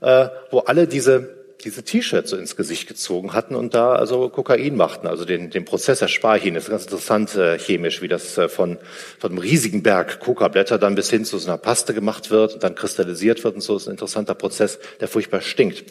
äh, 0.00 0.28
wo 0.50 0.60
alle 0.60 0.86
diese 0.86 1.45
diese 1.64 1.82
T-Shirts 1.82 2.30
so 2.30 2.36
ins 2.36 2.56
Gesicht 2.56 2.86
gezogen 2.86 3.32
hatten 3.32 3.54
und 3.54 3.74
da 3.74 3.94
also 3.94 4.28
Kokain 4.28 4.76
machten, 4.76 5.06
also 5.06 5.24
den, 5.24 5.50
den 5.50 5.64
Prozess 5.64 5.98
der 6.00 6.08
Sparhin. 6.08 6.54
Das 6.54 6.64
ist 6.64 6.70
ganz 6.70 6.84
interessant 6.84 7.34
äh, 7.34 7.58
chemisch, 7.58 8.02
wie 8.02 8.08
das 8.08 8.36
äh, 8.38 8.48
von, 8.48 8.78
von 9.18 9.30
einem 9.30 9.38
riesigen 9.38 9.82
Berg 9.82 10.20
Coca-Blätter 10.20 10.78
dann 10.78 10.94
bis 10.94 11.10
hin 11.10 11.24
zu 11.24 11.38
so 11.38 11.48
einer 11.48 11.58
Paste 11.58 11.94
gemacht 11.94 12.30
wird 12.30 12.54
und 12.54 12.62
dann 12.62 12.74
kristallisiert 12.74 13.42
wird 13.44 13.54
und 13.54 13.60
so. 13.60 13.74
Das 13.74 13.82
ist 13.82 13.88
ein 13.88 13.92
interessanter 13.92 14.34
Prozess, 14.34 14.78
der 15.00 15.08
furchtbar 15.08 15.40
stinkt. 15.40 15.84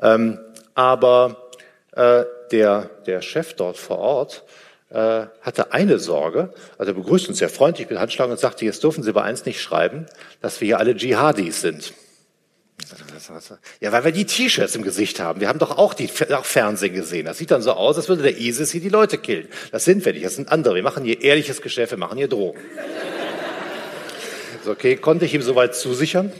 Ähm, 0.00 0.38
aber 0.74 1.50
äh, 1.92 2.24
der, 2.50 2.90
der 3.06 3.22
Chef 3.22 3.54
dort 3.54 3.76
vor 3.76 3.98
Ort 3.98 4.44
äh, 4.90 5.26
hatte 5.40 5.72
eine 5.72 5.98
Sorge, 5.98 6.52
also 6.78 6.92
er 6.92 6.94
begrüßt 6.94 7.28
uns 7.28 7.38
sehr 7.38 7.48
freundlich 7.48 7.88
mit 7.88 7.98
Handschlag 7.98 8.30
und 8.30 8.38
sagte, 8.38 8.64
jetzt 8.64 8.82
dürfen 8.84 9.02
Sie 9.02 9.10
aber 9.10 9.22
eins 9.22 9.44
nicht 9.44 9.60
schreiben, 9.60 10.06
dass 10.40 10.60
wir 10.60 10.66
hier 10.66 10.78
alle 10.78 10.94
Dschihadis 10.94 11.60
sind. 11.60 11.92
Ja, 13.80 13.92
weil 13.92 14.04
wir 14.04 14.12
die 14.12 14.24
T-Shirts 14.24 14.74
im 14.74 14.82
Gesicht 14.82 15.20
haben. 15.20 15.40
Wir 15.40 15.48
haben 15.48 15.58
doch 15.58 15.78
auch 15.78 15.94
die 15.94 16.08
auch 16.30 16.44
Fernsehen 16.44 16.94
gesehen. 16.94 17.26
Das 17.26 17.38
sieht 17.38 17.50
dann 17.50 17.62
so 17.62 17.72
aus, 17.72 17.96
als 17.96 18.08
würde 18.08 18.22
der 18.22 18.38
ISIS 18.38 18.72
hier 18.72 18.80
die 18.80 18.88
Leute 18.88 19.18
killen. 19.18 19.48
Das 19.70 19.84
sind 19.84 20.04
wir 20.04 20.12
nicht, 20.12 20.24
das 20.24 20.36
sind 20.36 20.50
andere. 20.50 20.74
Wir 20.74 20.82
machen 20.82 21.04
hier 21.04 21.20
ehrliches 21.22 21.62
Geschäft, 21.62 21.92
wir 21.92 21.98
machen 21.98 22.18
hier 22.18 22.28
Drogen. 22.28 22.58
Ist 24.60 24.68
okay, 24.68 24.96
konnte 24.96 25.24
ich 25.24 25.34
ihm 25.34 25.42
soweit 25.42 25.74
zusichern. 25.74 26.32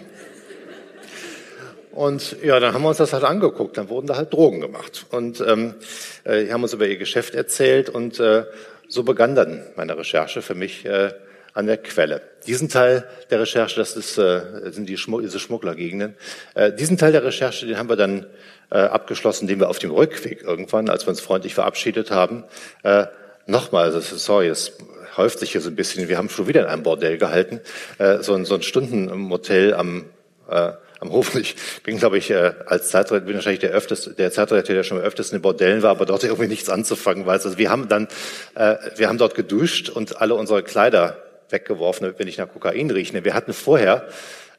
Und 1.92 2.36
ja, 2.42 2.58
dann 2.58 2.72
haben 2.72 2.82
wir 2.82 2.88
uns 2.88 2.98
das 2.98 3.12
halt 3.12 3.24
angeguckt. 3.24 3.76
Dann 3.76 3.88
wurden 3.88 4.06
da 4.06 4.16
halt 4.16 4.32
Drogen 4.32 4.60
gemacht. 4.60 5.06
Und 5.10 5.40
ähm, 5.46 5.74
äh, 6.24 6.48
haben 6.50 6.62
uns 6.62 6.72
über 6.72 6.86
ihr 6.86 6.96
Geschäft 6.96 7.34
erzählt. 7.34 7.90
Und 7.90 8.18
äh, 8.18 8.44
so 8.88 9.02
begann 9.02 9.34
dann 9.34 9.62
meine 9.76 9.96
Recherche 9.96 10.40
für 10.40 10.54
mich. 10.54 10.86
Äh, 10.86 11.12
an 11.54 11.66
der 11.66 11.76
Quelle. 11.76 12.22
Diesen 12.46 12.68
Teil 12.68 13.06
der 13.30 13.40
Recherche, 13.40 13.76
das 13.76 13.96
ist, 13.96 14.18
äh, 14.18 14.70
sind 14.70 14.88
die 14.88 14.96
Schmuck, 14.96 15.22
diese 15.22 15.38
Schmugglergegenden, 15.38 16.14
äh, 16.54 16.72
diesen 16.72 16.98
Teil 16.98 17.12
der 17.12 17.24
Recherche, 17.24 17.66
den 17.66 17.78
haben 17.78 17.88
wir 17.88 17.96
dann 17.96 18.26
äh, 18.70 18.78
abgeschlossen, 18.78 19.46
den 19.46 19.60
wir 19.60 19.68
auf 19.68 19.78
dem 19.78 19.90
Rückweg 19.90 20.42
irgendwann, 20.42 20.88
als 20.88 21.06
wir 21.06 21.10
uns 21.10 21.20
freundlich 21.20 21.54
verabschiedet 21.54 22.10
haben, 22.10 22.44
äh, 22.82 23.06
nochmal, 23.46 23.84
also 23.84 24.00
sorry, 24.00 24.48
es 24.48 24.72
häuft 25.16 25.40
sich 25.40 25.52
hier 25.52 25.60
so 25.60 25.68
ein 25.68 25.76
bisschen, 25.76 26.08
wir 26.08 26.16
haben 26.16 26.30
schon 26.30 26.48
wieder 26.48 26.62
in 26.62 26.66
einem 26.66 26.82
Bordell 26.82 27.18
gehalten, 27.18 27.60
äh, 27.98 28.22
so, 28.22 28.34
ein, 28.34 28.44
so 28.44 28.54
ein 28.54 28.62
Stundenmotel 28.62 29.74
am 29.74 30.06
äh, 30.48 30.72
am 31.02 31.10
Hof. 31.10 31.34
Ich 31.34 31.56
bin, 31.82 31.98
glaube 31.98 32.16
ich, 32.16 32.30
äh, 32.30 32.52
als 32.66 32.90
Zeitreiter, 32.90 33.26
bin 33.26 33.34
wahrscheinlich 33.34 33.60
der, 33.60 33.70
öfters, 33.70 34.10
der 34.16 34.30
Zeitreiter, 34.30 34.72
der 34.72 34.84
schon 34.84 34.98
am 34.98 35.04
öftesten 35.04 35.36
in 35.36 35.42
Bordellen 35.42 35.82
war, 35.82 35.90
aber 35.90 36.06
dort 36.06 36.22
irgendwie 36.22 36.46
nichts 36.46 36.68
anzufangen 36.70 37.26
weiß. 37.26 37.44
Also 37.44 37.58
wir 37.58 37.70
haben 37.70 37.88
dann, 37.88 38.06
äh, 38.54 38.76
wir 38.96 39.08
haben 39.08 39.18
dort 39.18 39.34
geduscht 39.34 39.88
und 39.90 40.20
alle 40.20 40.34
unsere 40.34 40.62
Kleider 40.62 41.16
weggeworfen, 41.52 42.14
wir 42.16 42.24
nicht 42.24 42.38
nach 42.38 42.48
Kokain 42.48 42.90
riechen. 42.90 43.24
Wir 43.24 43.34
hatten 43.34 43.52
vorher 43.52 44.08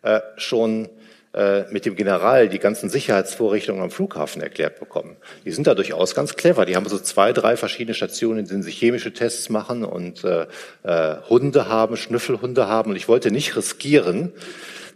äh, 0.04 0.22
schon 0.38 0.90
äh, 1.34 1.64
mit 1.72 1.86
dem 1.88 1.96
General 1.96 2.48
die 2.48 2.60
ganzen 2.60 2.92
Sicherheitsvorrichtungen 2.92 3.82
am 3.82 3.90
Flughafen 3.90 4.40
erklärt 4.40 4.80
bekommen. 4.80 5.18
Die 5.46 5.52
sind 5.52 5.66
da 5.66 5.74
durchaus 5.74 6.14
ganz 6.14 6.36
clever. 6.36 6.66
Die 6.68 6.76
haben 6.76 6.88
so 6.88 7.00
zwei, 7.00 7.34
drei 7.34 7.58
verschiedene 7.58 7.96
Stationen, 7.96 8.40
in 8.40 8.48
denen 8.48 8.62
sie 8.62 8.70
chemische 8.70 9.14
Tests 9.14 9.50
machen 9.50 9.84
und 9.84 10.24
äh, 10.24 10.46
äh, 10.84 11.16
Hunde 11.30 11.68
haben, 11.68 11.98
Schnüffelhunde 11.98 12.68
haben. 12.68 12.92
Und 12.92 12.98
ich 12.98 13.08
wollte 13.08 13.32
nicht 13.32 13.56
riskieren, 13.56 14.32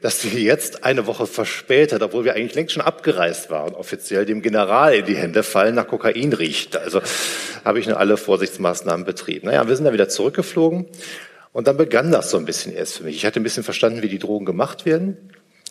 dass 0.01 0.31
wir 0.31 0.39
jetzt 0.39 0.83
eine 0.83 1.07
Woche 1.07 1.25
verspätet, 1.25 2.03
obwohl 2.03 2.23
wir 2.23 2.35
eigentlich 2.35 2.53
längst 2.53 2.73
schon 2.73 2.83
abgereist 2.83 3.49
waren, 3.49 3.73
offiziell 3.73 4.25
dem 4.25 4.43
General 4.43 4.93
in 4.93 5.05
die 5.05 5.15
Hände 5.15 5.41
fallen, 5.41 5.73
nach 5.73 5.87
Kokain 5.87 6.33
riecht. 6.33 6.77
Also 6.77 7.01
habe 7.65 7.79
ich 7.79 7.87
nur 7.87 7.99
alle 7.99 8.15
Vorsichtsmaßnahmen 8.15 9.07
betrieben. 9.07 9.47
Naja, 9.47 9.67
wir 9.67 9.75
sind 9.75 9.85
dann 9.85 9.93
wieder 9.93 10.07
zurückgeflogen 10.07 10.85
und 11.51 11.67
dann 11.67 11.77
begann 11.77 12.11
das 12.11 12.29
so 12.29 12.37
ein 12.37 12.45
bisschen 12.45 12.73
erst 12.73 12.97
für 12.97 13.03
mich. 13.03 13.15
Ich 13.15 13.25
hatte 13.25 13.39
ein 13.39 13.43
bisschen 13.43 13.63
verstanden, 13.63 14.01
wie 14.01 14.09
die 14.09 14.19
Drogen 14.19 14.45
gemacht 14.45 14.85
werden. 14.85 15.17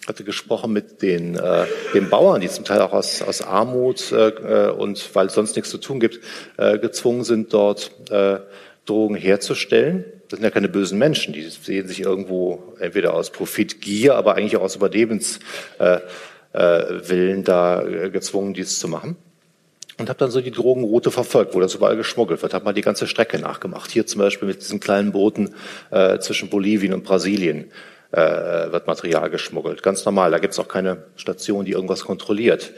Hatte 0.06 0.24
gesprochen 0.24 0.72
mit 0.72 1.02
den, 1.02 1.36
äh, 1.36 1.64
den 1.94 2.08
Bauern, 2.10 2.40
die 2.40 2.48
zum 2.48 2.64
Teil 2.64 2.80
auch 2.80 2.92
aus, 2.92 3.22
aus 3.22 3.42
Armut 3.42 4.12
äh, 4.12 4.68
und 4.70 5.14
weil 5.14 5.26
es 5.26 5.34
sonst 5.34 5.56
nichts 5.56 5.70
zu 5.70 5.78
tun 5.78 5.98
gibt, 5.98 6.20
äh, 6.58 6.78
gezwungen 6.78 7.24
sind, 7.24 7.52
dort 7.52 7.90
äh, 8.10 8.38
Drogen 8.84 9.16
herzustellen. 9.16 10.04
Das 10.28 10.38
sind 10.38 10.44
ja 10.44 10.50
keine 10.50 10.68
bösen 10.68 10.98
Menschen, 10.98 11.32
die 11.32 11.42
sehen 11.42 11.88
sich 11.88 12.00
irgendwo 12.00 12.74
entweder 12.78 13.14
aus 13.14 13.30
Profitgier, 13.30 14.14
aber 14.14 14.36
eigentlich 14.36 14.56
auch 14.56 14.62
aus 14.62 14.76
Überlebenswillen 14.76 16.00
äh, 16.52 17.38
äh, 17.38 17.42
da 17.42 17.82
äh, 17.82 18.10
gezwungen, 18.10 18.54
dies 18.54 18.78
zu 18.78 18.86
machen 18.88 19.16
und 19.98 20.08
habe 20.08 20.18
dann 20.18 20.30
so 20.30 20.40
die 20.40 20.50
Drogenroute 20.50 21.10
verfolgt, 21.10 21.54
wo 21.54 21.60
das 21.60 21.74
überall 21.74 21.96
geschmuggelt 21.96 22.42
wird. 22.42 22.54
Habe 22.54 22.64
mal 22.64 22.74
die 22.74 22.82
ganze 22.82 23.06
Strecke 23.06 23.38
nachgemacht. 23.38 23.90
Hier 23.90 24.06
zum 24.06 24.20
Beispiel 24.20 24.48
mit 24.48 24.60
diesen 24.60 24.80
kleinen 24.80 25.12
Booten 25.12 25.54
äh, 25.90 26.18
zwischen 26.18 26.50
Bolivien 26.50 26.92
und 26.92 27.04
Brasilien 27.04 27.70
äh, 28.12 28.20
wird 28.20 28.86
Material 28.86 29.30
geschmuggelt. 29.30 29.82
Ganz 29.82 30.04
normal. 30.04 30.30
Da 30.30 30.38
gibt's 30.38 30.58
auch 30.58 30.68
keine 30.68 31.04
Station, 31.16 31.64
die 31.64 31.72
irgendwas 31.72 32.04
kontrolliert. 32.04 32.72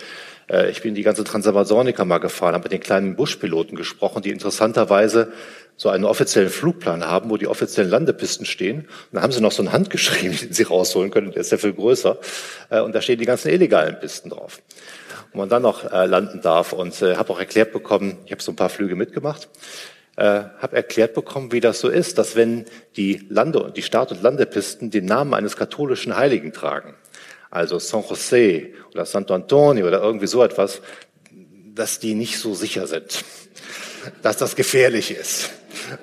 Äh, 0.49 0.71
ich 0.71 0.83
bin 0.83 0.95
die 0.95 1.03
ganze 1.03 1.25
Transamazonica 1.25 2.05
mal 2.05 2.19
gefahren, 2.19 2.55
habe 2.55 2.65
mit 2.65 2.73
den 2.73 2.81
kleinen 2.81 3.17
Buschpiloten 3.17 3.77
gesprochen, 3.77 4.23
die 4.23 4.31
interessanterweise 4.31 5.33
so 5.77 5.89
einen 5.89 6.05
offiziellen 6.05 6.51
Flugplan 6.51 7.05
haben, 7.07 7.31
wo 7.31 7.37
die 7.37 7.47
offiziellen 7.47 7.91
Landepisten 7.91 8.47
stehen. 8.47 8.81
Und 8.81 8.89
dann 9.13 9.23
haben 9.23 9.33
sie 9.33 9.41
noch 9.41 9.53
so 9.53 9.63
einen 9.63 9.73
Handgeschrieben, 9.73 10.37
den 10.43 10.53
sie 10.53 10.65
rausholen 10.65 11.11
können. 11.11 11.33
Der 11.33 11.41
ist 11.41 11.51
ja 11.51 11.59
viel 11.59 11.73
größer. 11.73 12.19
Äh, 12.71 12.81
und 12.81 12.95
da 12.95 13.03
stehen 13.03 13.19
die 13.19 13.27
ganzen 13.27 13.49
illegalen 13.49 13.99
Pisten 13.99 14.31
drauf 14.31 14.61
wo 15.33 15.39
man 15.39 15.49
dann 15.49 15.63
noch 15.63 15.91
äh, 15.91 16.07
landen 16.07 16.41
darf. 16.41 16.73
Und 16.73 17.01
äh, 17.03 17.17
habe 17.17 17.33
auch 17.33 17.39
erklärt 17.39 17.73
bekommen, 17.73 18.19
ich 18.25 18.33
habe 18.33 18.43
so 18.43 18.53
ein 18.53 18.57
paar 18.57 18.69
Flüge 18.69 18.97
mitgemacht, 18.97 19.49
äh, 20.17 20.45
habe 20.59 20.77
erklärt 20.77 21.15
bekommen, 21.15 21.53
wie 21.53 21.61
das 21.61 21.81
so 21.81 21.89
ist, 21.89 22.19
dass 22.19 22.37
wenn 22.37 22.65
die 22.97 23.27
Lande, 23.29 23.73
die 23.75 23.83
Start- 23.83 24.13
und 24.13 24.23
Landepisten 24.23 24.91
den 24.91 25.05
Namen 25.05 25.35
eines 25.35 25.57
katholischen 25.57 26.17
Heiligen 26.17 26.53
tragen, 26.53 26.95
also 27.51 27.79
San 27.79 28.03
José 28.03 28.75
oder 28.93 29.07
Santo 29.07 29.35
Antonio 29.35 29.87
oder 29.87 30.03
irgendwie 30.03 30.27
so 30.27 30.43
etwas, 30.43 30.81
dass 31.75 31.99
die 31.99 32.15
nicht 32.15 32.39
so 32.39 32.55
sicher 32.55 32.87
sind, 32.87 33.25
dass 34.23 34.37
das 34.37 34.57
gefährlich 34.57 35.11
ist. 35.11 35.51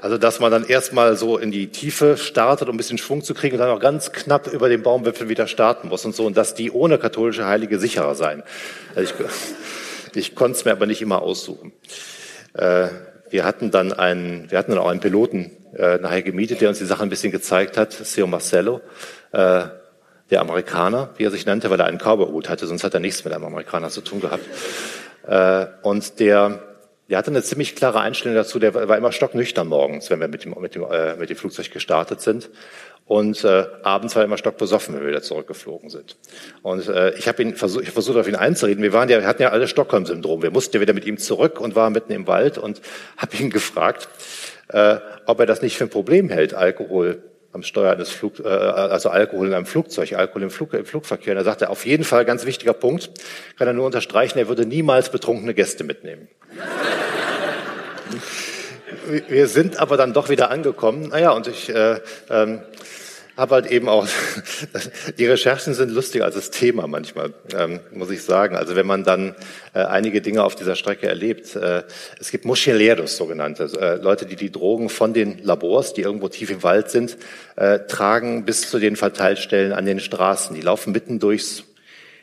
Also, 0.02 0.18
dass 0.18 0.40
man 0.40 0.52
dann 0.52 0.66
erstmal 0.66 1.16
so 1.18 1.38
in 1.38 1.52
die 1.52 1.68
Tiefe 1.68 2.18
startet, 2.18 2.70
um 2.70 2.76
ein 2.76 2.78
bisschen 2.78 2.98
Schwung 2.98 3.24
zu 3.24 3.34
kriegen 3.34 3.56
und 3.56 3.60
dann 3.60 3.70
auch 3.70 3.80
ganz 3.80 4.12
knapp 4.12 4.48
über 4.48 4.70
den 4.70 4.84
Baumwipfel 4.84 5.30
wieder 5.30 5.48
starten 5.48 5.90
muss 5.90 6.06
und 6.06 6.16
so. 6.16 6.26
Und 6.26 6.38
dass 6.38 6.56
die 6.56 6.72
ohne 6.72 6.98
katholische 6.98 7.46
Heilige 7.46 7.80
sicherer 7.80 8.16
sein. 8.16 8.44
Also 8.96 9.14
ich, 9.14 10.16
ich 10.16 10.36
konnte 10.36 10.58
es 10.58 10.66
mir 10.66 10.72
aber 10.72 10.86
nicht 10.86 11.02
immer 11.02 11.22
aussuchen. 11.22 11.74
Äh, 12.54 12.88
wir 13.30 13.44
hatten 13.44 13.72
dann 13.72 13.92
einen, 13.92 14.50
wir 14.50 14.58
hatten 14.58 14.72
dann 14.72 14.80
auch 14.80 14.88
einen 14.88 15.00
Piloten 15.00 15.52
äh, 15.76 15.98
nachher 15.98 16.22
gemietet, 16.22 16.62
der 16.62 16.70
uns 16.70 16.80
die 16.80 16.86
Sache 16.86 17.04
ein 17.04 17.10
bisschen 17.10 17.32
gezeigt 17.32 17.78
hat, 17.78 17.92
Seo 17.92 18.28
Marcello, 18.28 18.82
äh, 19.32 19.64
der 20.30 20.42
Amerikaner, 20.42 21.10
wie 21.18 21.26
er 21.26 21.32
sich 21.32 21.46
nannte, 21.46 21.70
weil 21.70 21.80
er 21.80 21.86
einen 21.86 22.00
Cowboyhut 22.00 22.50
hatte, 22.50 22.66
sonst 22.66 22.84
hat 22.84 22.94
er 22.94 23.00
nichts 23.00 23.24
mit 23.26 23.34
einem 23.34 23.46
Amerikaner 23.46 23.90
zu 23.90 24.02
tun 24.02 24.22
gehabt. 24.22 24.44
Äh, 25.28 25.68
und 25.82 26.20
der 26.20 26.60
der 27.10 27.18
hatte 27.18 27.30
eine 27.30 27.44
ziemlich 27.44 27.76
klare 27.76 28.00
Einstellung 28.00 28.36
dazu. 28.36 28.58
Der 28.58 28.74
war 28.74 28.98
immer 28.98 29.12
stocknüchtern 29.12 29.68
morgens, 29.68 30.10
wenn 30.10 30.20
wir 30.20 30.28
mit 30.28 30.44
dem, 30.44 30.56
mit 30.60 30.76
dem, 30.76 30.84
äh, 30.84 31.16
mit 31.16 31.30
dem 31.30 31.38
Flugzeug 31.38 31.72
gestartet 31.72 32.22
sind. 32.22 32.50
Und 33.06 33.44
äh, 33.44 33.66
abends 33.84 34.16
war 34.16 34.24
er 34.24 34.26
immer 34.26 34.38
stockbesoffen, 34.38 34.96
wenn 34.96 35.02
wir 35.02 35.10
wieder 35.10 35.22
zurückgeflogen 35.22 35.92
sind. 35.92 36.18
Und 36.64 36.88
äh, 36.88 37.14
ich 37.18 37.28
habe 37.28 37.44
ihn 37.44 37.56
versucht, 37.56 37.84
ich 37.84 37.92
versucht 37.92 38.18
auf 38.18 38.28
ihn 38.28 38.36
einzureden. 38.36 38.82
Wir 38.82 38.94
waren 38.94 39.10
ja, 39.10 39.20
wir 39.20 39.28
hatten 39.28 39.44
ja 39.44 39.50
alle 39.50 39.68
Stockholm-Syndrom. 39.68 40.42
Wir 40.42 40.50
mussten 40.50 40.76
ja 40.76 40.82
wieder 40.82 40.94
mit 40.94 41.06
ihm 41.06 41.20
zurück 41.20 41.62
und 41.62 41.76
waren 41.76 41.94
mitten 41.94 42.12
im 42.12 42.26
Wald 42.26 42.58
und 42.58 42.82
habe 43.18 43.38
ihn 43.38 43.52
gefragt, 43.52 44.10
äh, 44.70 44.98
ob 45.28 45.40
er 45.40 45.46
das 45.46 45.62
nicht 45.62 45.78
für 45.78 45.84
ein 45.84 45.92
Problem 45.92 46.30
hält, 46.30 46.56
Alkohol 46.56 47.22
am 47.56 47.64
Steuer 47.64 47.94
eines 47.94 48.12
Flug, 48.12 48.40
äh, 48.42 48.48
also 48.48 49.10
Alkohol 49.10 49.48
in 49.48 49.54
einem 49.54 49.66
Flugzeug, 49.66 50.14
Alkohol 50.14 50.44
im, 50.44 50.52
Flug, 50.52 50.74
im 50.74 50.86
Flugverkehr. 50.86 51.32
Und 51.32 51.38
er 51.38 51.46
sagte, 51.46 51.70
auf 51.70 51.86
jeden 51.86 52.04
Fall 52.04 52.26
ganz 52.26 52.46
wichtiger 52.46 52.74
Punkt, 52.74 53.10
kann 53.58 53.66
er 53.66 53.74
nur 53.74 53.86
unterstreichen, 53.86 54.38
er 54.38 54.50
würde 54.50 54.66
niemals 54.66 55.10
betrunkene 55.10 55.54
Gäste 55.54 55.84
mitnehmen. 55.86 56.28
Wir 59.30 59.48
sind 59.48 59.80
aber 59.80 59.98
dann 59.98 60.14
doch 60.14 60.30
wieder 60.30 60.50
angekommen. 60.50 61.10
Naja, 61.10 61.32
und 61.32 61.48
ich 61.48 61.70
äh, 61.70 62.00
ähm, 62.30 62.62
habe 63.38 63.56
halt 63.56 63.66
eben 63.68 63.90
auch, 63.90 64.08
die 65.18 65.26
Recherchen 65.26 65.74
sind 65.74 65.92
lustiger 65.92 66.26
als 66.26 66.36
das 66.36 66.52
Thema 66.52 66.88
manchmal, 66.88 67.34
ähm, 67.58 67.80
muss 67.92 68.10
ich 68.10 68.24
sagen. 68.24 68.56
Also 68.56 68.76
wenn 68.76 68.88
man 68.88 69.04
dann 69.04 69.36
äh, 69.74 69.80
einige 69.80 70.22
Dinge 70.22 70.44
auf 70.44 70.56
dieser 70.56 70.76
Strecke 70.76 71.08
erlebt. 71.08 71.56
Äh, 71.56 71.84
es 72.20 72.32
gibt 72.32 72.46
Mochileros, 72.46 73.18
sogenannte, 73.18 73.70
äh, 73.80 73.96
Leute, 73.96 74.26
die 74.26 74.38
die 74.38 74.52
Drogen 74.52 74.90
von 74.90 75.14
den 75.14 75.44
Labors, 75.44 75.94
die 75.94 76.02
irgendwo 76.02 76.30
tief 76.30 76.50
im 76.50 76.64
Wald 76.64 76.90
sind, 76.90 77.18
äh, 77.58 77.80
tragen 77.80 78.46
bis 78.46 78.70
zu 78.70 78.80
den 78.80 78.96
Verteilstellen 78.96 79.74
an 79.74 79.86
den 79.86 80.00
Straßen. 80.00 80.56
Die 80.56 80.62
laufen 80.62 80.94
mitten 80.94 81.20
durchs 81.20 81.66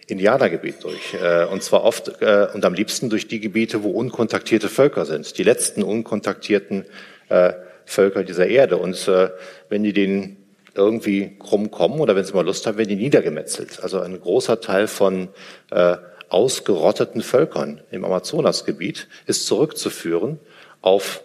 Indianergebiet 0.07 0.83
durch. 0.83 1.15
Äh, 1.15 1.45
und 1.45 1.63
zwar 1.63 1.85
oft 1.85 2.23
äh, 2.23 2.49
und 2.55 2.65
am 2.65 2.73
liebsten 2.73 3.11
durch 3.11 3.29
die 3.29 3.41
Gebiete, 3.41 3.83
wo 3.83 3.91
unkontaktierte 3.91 4.69
Völker 4.69 5.05
sind. 5.05 5.37
Die 5.37 5.45
letzten 5.45 5.83
unkontaktierten 5.83 6.85
Völker 7.87 8.25
dieser 8.25 8.47
Erde. 8.47 8.77
Und 8.77 9.11
wenn 9.71 9.83
die 9.83 9.95
den 9.95 10.42
irgendwie 10.75 11.37
krumm 11.39 11.71
kommen 11.71 12.01
oder 12.01 12.17
wenn 12.17 12.25
sie 12.25 12.33
mal 12.33 12.45
Lust 12.45 12.67
haben, 12.67 12.79
werden 12.79 12.89
die 12.89 12.97
niedergemetzelt. 12.97 13.83
Also 13.83 14.01
ein 14.01 14.21
großer 14.21 14.61
Teil 14.61 14.87
von 14.87 15.29
äh, 15.71 15.97
ausgerotteten 16.29 17.23
Völkern 17.23 17.83
im 17.91 18.05
Amazonasgebiet 18.05 19.09
ist 19.27 19.47
zurückzuführen 19.47 20.39
auf 20.81 21.23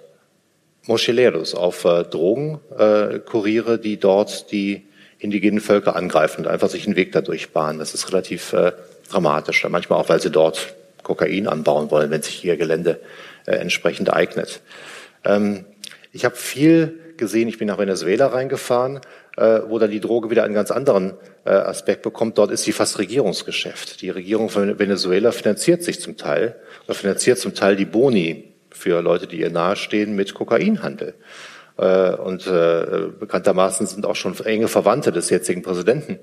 Mochileros, 0.86 1.56
auf 1.56 1.86
äh, 1.86 2.04
Drogenkuriere, 2.04 3.74
äh, 3.74 3.80
die 3.80 3.98
dort 3.98 4.52
die 4.52 4.86
indigenen 5.20 5.60
Völker 5.60 5.96
angreifen 5.96 6.46
und 6.46 6.52
einfach 6.52 6.70
sich 6.70 6.86
einen 6.86 6.96
Weg 6.96 7.12
dadurch 7.12 7.52
bahnen. 7.52 7.80
Das 7.80 7.94
ist 7.94 8.10
relativ 8.12 8.54
äh, 8.54 8.74
dramatisch. 9.10 9.66
Manchmal 9.68 10.00
auch, 10.00 10.10
weil 10.10 10.22
sie 10.22 10.30
dort 10.30 10.76
Kokain 11.04 11.48
anbauen 11.48 11.90
wollen, 11.90 12.12
wenn 12.12 12.22
sich 12.22 12.44
ihr 12.44 12.58
Gelände 12.58 13.00
äh, 13.46 13.54
entsprechend 13.54 14.14
eignet. 14.14 14.62
Ähm, 15.24 15.66
ich 16.12 16.26
habe 16.26 16.36
viel 16.36 17.00
gesehen, 17.18 17.48
ich 17.48 17.58
bin 17.58 17.68
nach 17.68 17.78
Venezuela 17.78 18.28
reingefahren, 18.28 19.02
äh, 19.38 19.62
wo 19.68 19.80
dann 19.80 19.92
die 19.92 20.00
Droge 20.00 20.30
wieder 20.30 20.44
einen 20.44 20.54
ganz 20.54 20.72
anderen 20.72 21.14
äh, 21.46 21.50
Aspekt 21.50 22.02
bekommt. 22.02 22.38
Dort 22.38 22.52
ist 22.52 22.64
sie 22.64 22.72
fast 22.72 23.00
Regierungsgeschäft. 23.00 24.02
Die 24.02 24.10
Regierung 24.10 24.50
von 24.50 24.80
Venezuela 24.80 25.32
finanziert 25.32 25.84
sich 25.84 26.00
zum 26.00 26.18
Teil 26.18 26.56
oder 26.86 26.96
finanziert 26.96 27.40
zum 27.40 27.54
Teil 27.54 27.76
die 27.76 27.86
Boni 27.86 28.54
für 28.72 29.02
Leute, 29.02 29.28
die 29.28 29.40
ihr 29.40 29.50
nahestehen, 29.50 30.16
mit 30.16 30.34
Kokainhandel. 30.34 31.16
Äh, 31.78 32.16
und 32.16 32.48
äh, 32.48 33.08
bekanntermaßen 33.20 33.86
sind 33.88 34.06
auch 34.06 34.16
schon 34.16 34.36
enge 34.44 34.68
Verwandte 34.68 35.12
des 35.12 35.30
jetzigen 35.30 35.62
Präsidenten 35.62 36.20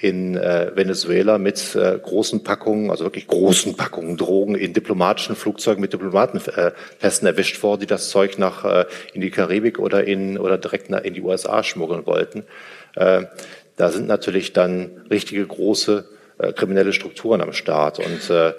in 0.00 0.36
äh, 0.36 0.72
Venezuela 0.74 1.38
mit 1.38 1.78
großen 2.02 2.42
Packungen, 2.42 2.90
also 2.90 3.04
wirklich 3.04 3.26
großen 3.26 3.76
Packungen 3.76 4.16
Drogen 4.16 4.54
in 4.54 4.72
diplomatischen 4.72 5.36
Flugzeugen 5.36 5.80
mit 5.80 5.92
Diplomatenpässen 5.92 7.26
erwischt 7.26 7.62
worden, 7.62 7.82
die 7.82 7.86
das 7.86 8.10
Zeug 8.10 8.38
nach 8.38 8.86
in 9.12 9.20
die 9.20 9.30
Karibik 9.30 9.78
oder 9.78 10.04
in 10.04 10.38
oder 10.38 10.58
direkt 10.58 10.90
in 10.90 11.14
die 11.14 11.22
USA 11.22 11.62
schmuggeln 11.62 12.04
wollten. 12.04 12.44
Da 12.94 13.90
sind 13.90 14.08
natürlich 14.08 14.52
dann 14.52 15.02
richtige 15.08 15.46
große 15.46 16.04
äh, 16.42 16.52
kriminelle 16.52 16.92
Strukturen 16.92 17.40
am 17.40 17.52
Start 17.52 17.98
und 17.98 18.30
äh, 18.30 18.52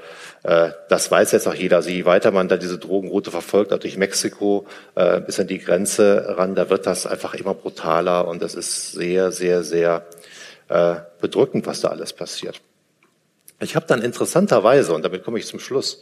äh, 0.43 0.71
das 0.89 1.11
weiß 1.11 1.31
jetzt 1.31 1.47
auch 1.47 1.53
jeder. 1.53 1.77
Also 1.77 1.89
je 1.89 2.05
weiter 2.05 2.31
man 2.31 2.47
da 2.47 2.57
diese 2.57 2.77
Drogenroute 2.77 3.31
verfolgt, 3.31 3.73
auch 3.73 3.79
durch 3.79 3.97
Mexiko 3.97 4.65
äh, 4.95 5.21
bis 5.21 5.39
an 5.39 5.47
die 5.47 5.59
Grenze 5.59 6.35
ran, 6.37 6.55
da 6.55 6.69
wird 6.69 6.85
das 6.85 7.05
einfach 7.05 7.33
immer 7.33 7.53
brutaler 7.53 8.27
und 8.27 8.41
das 8.41 8.55
ist 8.55 8.93
sehr, 8.93 9.31
sehr, 9.31 9.63
sehr 9.63 10.05
äh, 10.69 10.95
bedrückend, 11.21 11.67
was 11.67 11.81
da 11.81 11.89
alles 11.89 12.13
passiert. 12.13 12.61
Ich 13.59 13.75
habe 13.75 13.85
dann 13.87 14.01
interessanterweise, 14.01 14.93
und 14.93 15.03
damit 15.03 15.23
komme 15.23 15.39
ich 15.39 15.45
zum 15.45 15.59
Schluss, 15.59 16.01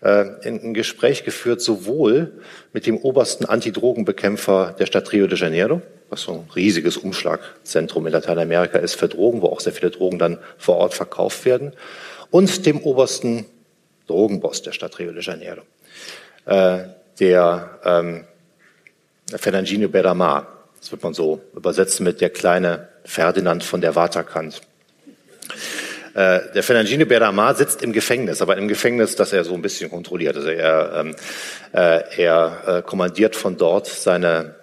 ein 0.00 0.74
Gespräch 0.74 1.24
geführt, 1.24 1.60
sowohl 1.60 2.32
mit 2.72 2.86
dem 2.86 2.98
obersten 2.98 3.46
Antidrogenbekämpfer 3.46 4.76
der 4.78 4.86
Stadt 4.86 5.12
Rio 5.12 5.26
de 5.26 5.36
Janeiro, 5.36 5.82
was 6.08 6.22
so 6.22 6.32
ein 6.32 6.50
riesiges 6.54 6.96
Umschlagzentrum 6.96 8.06
in 8.06 8.12
Lateinamerika 8.12 8.78
ist 8.78 8.94
für 8.94 9.08
Drogen, 9.08 9.42
wo 9.42 9.48
auch 9.48 9.60
sehr 9.60 9.72
viele 9.72 9.90
Drogen 9.90 10.18
dann 10.18 10.38
vor 10.56 10.76
Ort 10.76 10.94
verkauft 10.94 11.44
werden, 11.44 11.72
und 12.30 12.66
dem 12.66 12.80
obersten 12.80 13.46
Drogenboss 14.06 14.62
der 14.62 14.72
Stadt 14.72 14.98
Rio 14.98 15.12
de 15.12 15.22
Janeiro, 15.22 15.62
äh, 16.46 16.78
der 17.18 17.78
ähm, 17.84 18.24
Fernandinho 19.36 19.88
Beramar. 19.88 20.46
Das 20.80 20.92
wird 20.92 21.02
man 21.02 21.12
so 21.12 21.40
übersetzen 21.54 22.04
mit 22.04 22.20
der 22.20 22.30
kleine 22.30 22.88
Ferdinand 23.04 23.64
von 23.64 23.80
der 23.80 23.96
Waterkant. 23.96 24.60
Äh, 26.14 26.52
der 26.54 26.62
Fernandino 26.62 27.06
Beramar 27.06 27.54
sitzt 27.54 27.82
im 27.82 27.92
Gefängnis, 27.92 28.42
aber 28.42 28.56
im 28.56 28.68
Gefängnis, 28.68 29.16
das 29.16 29.32
er 29.32 29.44
so 29.44 29.54
ein 29.54 29.62
bisschen 29.62 29.90
kontrolliert. 29.90 30.36
Also 30.36 30.48
er, 30.48 30.92
ähm, 30.96 31.16
äh, 31.72 32.22
er 32.22 32.62
äh, 32.66 32.82
kommandiert 32.82 33.36
von 33.36 33.56
dort 33.56 33.86
seine, 33.86 34.54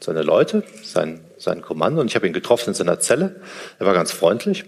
seine 0.00 0.22
Leute, 0.22 0.62
sein, 0.82 1.20
sein 1.38 1.62
Kommando. 1.62 2.00
Und 2.00 2.08
ich 2.08 2.16
habe 2.16 2.26
ihn 2.26 2.32
getroffen 2.32 2.70
in 2.70 2.74
seiner 2.74 3.00
Zelle. 3.00 3.36
Er 3.78 3.86
war 3.86 3.94
ganz 3.94 4.12
freundlich. 4.12 4.64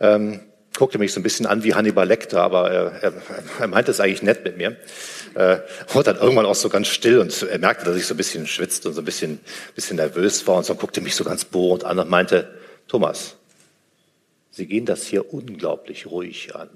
Ähm, 0.00 0.40
guckte 0.78 0.98
mich 0.98 1.12
so 1.12 1.20
ein 1.20 1.24
bisschen 1.24 1.46
an 1.46 1.64
wie 1.64 1.74
Hannibal 1.74 2.06
Lecter, 2.06 2.42
aber 2.42 2.70
er, 2.70 2.92
er, 3.02 3.12
er 3.60 3.66
meinte 3.66 3.90
es 3.90 4.00
eigentlich 4.00 4.22
nett 4.22 4.44
mit 4.44 4.56
mir. 4.56 4.76
Äh, 5.34 5.58
wurde 5.88 6.12
dann 6.12 6.22
irgendwann 6.22 6.46
auch 6.46 6.54
so 6.54 6.68
ganz 6.68 6.86
still 6.86 7.18
und 7.18 7.42
er 7.42 7.58
merkte, 7.58 7.84
dass 7.84 7.96
ich 7.96 8.06
so 8.06 8.14
ein 8.14 8.16
bisschen 8.16 8.46
schwitzt 8.46 8.86
und 8.86 8.94
so 8.94 9.02
ein 9.02 9.04
bisschen, 9.04 9.40
bisschen 9.74 9.96
nervös 9.96 10.46
war 10.46 10.56
und 10.56 10.64
so 10.64 10.74
guckte 10.74 11.00
mich 11.00 11.16
so 11.16 11.24
ganz 11.24 11.44
bohrend 11.44 11.84
an 11.84 11.98
und 11.98 12.08
meinte, 12.08 12.54
Thomas, 12.86 13.34
Sie 14.50 14.66
gehen 14.66 14.86
das 14.86 15.04
hier 15.04 15.32
unglaublich 15.32 16.06
ruhig 16.06 16.54
an 16.54 16.70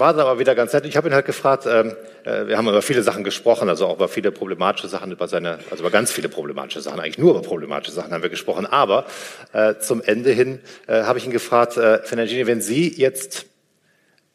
war 0.00 0.18
aber 0.18 0.40
wieder 0.40 0.56
ganz 0.56 0.72
nett. 0.72 0.86
Ich 0.86 0.96
habe 0.96 1.08
ihn 1.08 1.14
halt 1.14 1.26
gefragt, 1.26 1.66
ähm, 1.66 1.94
äh, 2.24 2.46
wir 2.46 2.56
haben 2.56 2.66
über 2.66 2.82
viele 2.82 3.02
Sachen 3.02 3.22
gesprochen, 3.22 3.68
also 3.68 3.86
auch 3.86 3.96
über 3.96 4.08
viele 4.08 4.32
problematische 4.32 4.88
Sachen, 4.88 5.12
über 5.12 5.28
seine, 5.28 5.60
also 5.70 5.84
über 5.84 5.90
ganz 5.90 6.10
viele 6.10 6.28
problematische 6.28 6.80
Sachen, 6.80 6.98
eigentlich 6.98 7.18
nur 7.18 7.30
über 7.30 7.42
problematische 7.42 7.92
Sachen 7.92 8.12
haben 8.12 8.22
wir 8.22 8.30
gesprochen. 8.30 8.66
Aber 8.66 9.04
äh, 9.52 9.74
zum 9.76 10.02
Ende 10.02 10.32
hin 10.32 10.60
äh, 10.88 11.02
habe 11.02 11.18
ich 11.18 11.26
ihn 11.26 11.30
gefragt, 11.30 11.76
äh, 11.76 12.02
Fernandini, 12.02 12.46
wenn 12.46 12.62
Sie 12.62 12.88
jetzt 12.88 13.46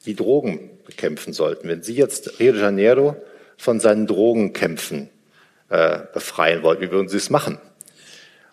die 0.05 0.15
Drogen 0.15 0.69
bekämpfen 0.85 1.33
sollten, 1.33 1.67
wenn 1.67 1.81
Sie 1.81 1.95
jetzt 1.95 2.39
Rio 2.39 2.53
de 2.53 2.61
Janeiro 2.61 3.17
von 3.57 3.79
seinen 3.79 4.05
Drogenkämpfen 4.05 5.09
äh, 5.69 5.99
befreien 6.13 6.61
wollten, 6.61 6.83
wie 6.83 6.91
würden 6.91 7.09
Sie 7.09 7.17
es 7.17 7.31
machen? 7.31 7.57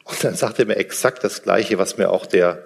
Und 0.04 0.22
dann 0.24 0.34
sagte 0.34 0.62
er 0.62 0.66
mir 0.66 0.76
exakt 0.76 1.24
das 1.24 1.42
Gleiche, 1.42 1.78
was 1.78 1.98
mir 1.98 2.10
auch 2.10 2.26
der 2.26 2.62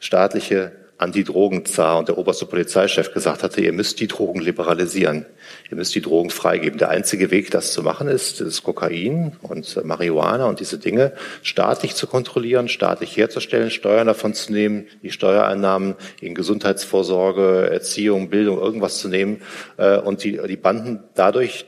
staatliche 0.00 0.72
Antidrogenzar 0.98 1.98
und 1.98 2.08
der 2.08 2.16
oberste 2.16 2.46
Polizeichef 2.46 3.12
gesagt 3.12 3.42
hatte, 3.42 3.60
ihr 3.60 3.72
müsst 3.72 4.00
die 4.00 4.06
Drogen 4.06 4.40
liberalisieren. 4.40 5.26
Ihr 5.70 5.76
müsst 5.76 5.94
die 5.94 6.00
Drogen 6.00 6.30
freigeben. 6.30 6.78
Der 6.78 6.88
einzige 6.88 7.30
Weg, 7.30 7.50
das 7.50 7.72
zu 7.72 7.82
machen, 7.82 8.08
ist, 8.08 8.40
das 8.40 8.62
Kokain 8.62 9.36
und 9.42 9.84
Marihuana 9.84 10.46
und 10.46 10.58
diese 10.58 10.78
Dinge 10.78 11.12
staatlich 11.42 11.94
zu 11.94 12.06
kontrollieren, 12.06 12.68
staatlich 12.68 13.14
herzustellen, 13.14 13.70
Steuern 13.70 14.06
davon 14.06 14.32
zu 14.32 14.52
nehmen, 14.52 14.86
die 15.02 15.10
Steuereinnahmen 15.10 15.96
in 16.20 16.34
Gesundheitsvorsorge, 16.34 17.68
Erziehung, 17.70 18.30
Bildung, 18.30 18.58
irgendwas 18.58 18.98
zu 18.98 19.08
nehmen 19.08 19.42
äh, 19.76 19.98
und 19.98 20.24
die, 20.24 20.40
die 20.48 20.56
Banden 20.56 21.00
dadurch 21.14 21.66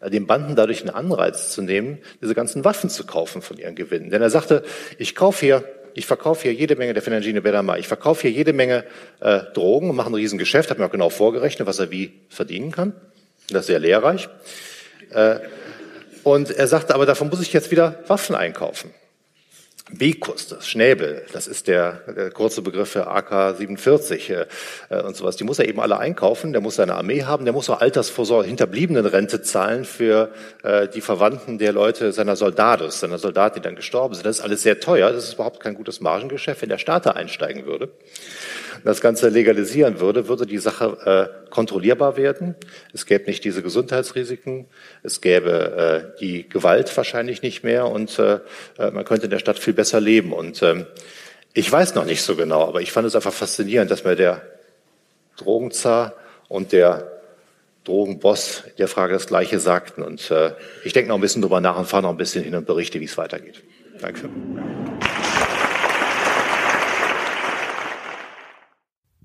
den 0.00 0.26
Banden 0.26 0.56
dadurch 0.56 0.80
einen 0.80 0.90
Anreiz 0.90 1.50
zu 1.50 1.62
nehmen, 1.62 1.98
diese 2.20 2.34
ganzen 2.34 2.64
Waffen 2.64 2.90
zu 2.90 3.04
kaufen 3.06 3.42
von 3.42 3.58
ihren 3.58 3.74
Gewinnen. 3.74 4.10
Denn 4.10 4.22
er 4.22 4.30
sagte, 4.30 4.62
ich 4.98 5.14
kaufe 5.14 5.44
hier 5.44 5.64
ich 5.96 6.04
verkaufe 6.04 6.42
hier 6.42 6.52
jede 6.52 6.76
Menge 6.76 6.92
der 6.92 7.02
Fernandine 7.02 7.40
Bedama, 7.40 7.78
ich 7.78 7.88
verkaufe 7.88 8.28
hier 8.28 8.30
jede 8.30 8.52
Menge 8.52 8.84
äh, 9.20 9.40
Drogen 9.54 9.88
und 9.88 9.96
mache 9.96 10.10
ein 10.10 10.14
Riesengeschäft, 10.14 10.68
habe 10.68 10.80
mir 10.80 10.86
auch 10.86 10.92
genau 10.92 11.08
vorgerechnet, 11.08 11.66
was 11.66 11.78
er 11.78 11.90
wie 11.90 12.12
verdienen 12.28 12.70
kann. 12.70 12.92
Das 13.48 13.60
ist 13.60 13.68
sehr 13.68 13.78
lehrreich. 13.78 14.28
Äh, 15.10 15.38
und 16.22 16.50
er 16.50 16.66
sagte, 16.66 16.94
aber 16.94 17.06
davon 17.06 17.30
muss 17.30 17.40
ich 17.40 17.50
jetzt 17.54 17.70
wieder 17.70 18.04
Waffen 18.08 18.34
einkaufen. 18.34 18.90
Bekus, 19.92 20.48
das 20.48 20.68
Schnäbel, 20.68 21.24
das 21.32 21.46
ist 21.46 21.68
der, 21.68 22.00
der 22.08 22.30
kurze 22.30 22.60
Begriff 22.60 22.90
für 22.90 23.06
AK-47 23.08 24.46
äh, 24.90 25.02
und 25.02 25.14
sowas. 25.14 25.36
Die 25.36 25.44
muss 25.44 25.60
er 25.60 25.68
eben 25.68 25.78
alle 25.78 25.98
einkaufen, 25.98 26.52
der 26.52 26.60
muss 26.60 26.74
seine 26.74 26.96
Armee 26.96 27.22
haben, 27.22 27.44
der 27.44 27.54
muss 27.54 27.70
auch 27.70 27.80
Altersvorsorge, 27.80 28.48
Hinterbliebenenrente 28.48 29.42
zahlen 29.42 29.84
für 29.84 30.32
äh, 30.64 30.88
die 30.88 31.00
Verwandten 31.00 31.58
der 31.58 31.72
Leute 31.72 32.12
seiner 32.12 32.34
Soldados, 32.34 32.98
seiner 32.98 33.18
Soldaten, 33.18 33.56
die 33.56 33.60
dann 33.60 33.76
gestorben 33.76 34.14
sind. 34.14 34.26
Das 34.26 34.38
ist 34.38 34.44
alles 34.44 34.62
sehr 34.62 34.80
teuer, 34.80 35.12
das 35.12 35.28
ist 35.28 35.34
überhaupt 35.34 35.60
kein 35.60 35.74
gutes 35.74 36.00
Margengeschäft, 36.00 36.62
wenn 36.62 36.68
der 36.68 36.78
Staat 36.78 37.06
da 37.06 37.12
einsteigen 37.12 37.64
würde 37.64 37.88
das 38.84 39.00
Ganze 39.00 39.28
legalisieren 39.28 40.00
würde, 40.00 40.28
würde 40.28 40.46
die 40.46 40.58
Sache 40.58 41.32
äh, 41.44 41.50
kontrollierbar 41.50 42.16
werden. 42.16 42.54
Es 42.92 43.06
gäbe 43.06 43.26
nicht 43.26 43.44
diese 43.44 43.62
Gesundheitsrisiken, 43.62 44.66
es 45.02 45.20
gäbe 45.20 46.12
äh, 46.14 46.18
die 46.20 46.48
Gewalt 46.48 46.94
wahrscheinlich 46.96 47.42
nicht 47.42 47.64
mehr 47.64 47.86
und 47.86 48.18
äh, 48.18 48.40
äh, 48.78 48.90
man 48.90 49.04
könnte 49.04 49.24
in 49.24 49.30
der 49.30 49.38
Stadt 49.38 49.58
viel 49.58 49.74
besser 49.74 50.00
leben. 50.00 50.32
Und 50.32 50.62
ähm, 50.62 50.86
ich 51.54 51.70
weiß 51.70 51.94
noch 51.94 52.04
nicht 52.04 52.22
so 52.22 52.36
genau, 52.36 52.66
aber 52.66 52.80
ich 52.80 52.92
fand 52.92 53.06
es 53.06 53.16
einfach 53.16 53.32
faszinierend, 53.32 53.90
dass 53.90 54.04
mir 54.04 54.16
der 54.16 54.42
Drogenzar 55.36 56.14
und 56.48 56.72
der 56.72 57.10
Drogenboss 57.84 58.64
der 58.78 58.88
Frage 58.88 59.14
das 59.14 59.26
Gleiche 59.26 59.60
sagten. 59.60 60.02
Und 60.02 60.30
äh, 60.30 60.52
ich 60.84 60.92
denke 60.92 61.08
noch 61.08 61.16
ein 61.16 61.20
bisschen 61.20 61.42
drüber 61.42 61.60
nach 61.60 61.78
und 61.78 61.86
fahre 61.86 62.02
noch 62.02 62.10
ein 62.10 62.16
bisschen 62.16 62.44
hin 62.44 62.54
und 62.54 62.66
berichte, 62.66 63.00
wie 63.00 63.04
es 63.04 63.16
weitergeht. 63.16 63.62
Danke. 64.00 64.28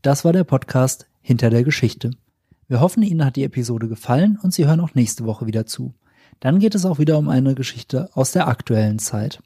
Das 0.01 0.25
war 0.25 0.33
der 0.33 0.43
Podcast 0.45 1.05
Hinter 1.21 1.51
der 1.51 1.63
Geschichte. 1.63 2.09
Wir 2.67 2.79
hoffen, 2.79 3.03
Ihnen 3.03 3.23
hat 3.23 3.35
die 3.35 3.43
Episode 3.43 3.87
gefallen 3.87 4.39
und 4.41 4.51
Sie 4.51 4.65
hören 4.65 4.79
auch 4.79 4.95
nächste 4.95 5.25
Woche 5.25 5.45
wieder 5.45 5.67
zu. 5.67 5.93
Dann 6.39 6.57
geht 6.57 6.73
es 6.73 6.85
auch 6.85 6.97
wieder 6.97 7.19
um 7.19 7.29
eine 7.29 7.53
Geschichte 7.53 8.09
aus 8.15 8.31
der 8.31 8.47
aktuellen 8.47 8.97
Zeit. 8.97 9.43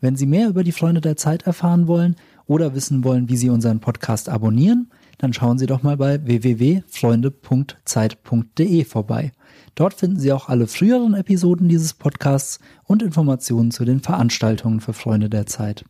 Wenn 0.00 0.16
Sie 0.16 0.24
mehr 0.24 0.48
über 0.48 0.64
die 0.64 0.72
Freunde 0.72 1.02
der 1.02 1.18
Zeit 1.18 1.42
erfahren 1.42 1.88
wollen 1.88 2.16
oder 2.46 2.74
wissen 2.74 3.04
wollen, 3.04 3.28
wie 3.28 3.36
Sie 3.36 3.50
unseren 3.50 3.80
Podcast 3.80 4.30
abonnieren, 4.30 4.90
dann 5.18 5.34
schauen 5.34 5.58
Sie 5.58 5.66
doch 5.66 5.82
mal 5.82 5.98
bei 5.98 6.24
www.freunde.zeit.de 6.24 8.84
vorbei. 8.86 9.32
Dort 9.74 9.92
finden 9.92 10.18
Sie 10.18 10.32
auch 10.32 10.48
alle 10.48 10.68
früheren 10.68 11.12
Episoden 11.12 11.68
dieses 11.68 11.92
Podcasts 11.92 12.60
und 12.84 13.02
Informationen 13.02 13.72
zu 13.72 13.84
den 13.84 14.00
Veranstaltungen 14.00 14.80
für 14.80 14.94
Freunde 14.94 15.28
der 15.28 15.44
Zeit. 15.44 15.84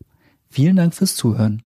Vielen 0.51 0.75
Dank 0.75 0.93
fürs 0.93 1.15
Zuhören. 1.15 1.61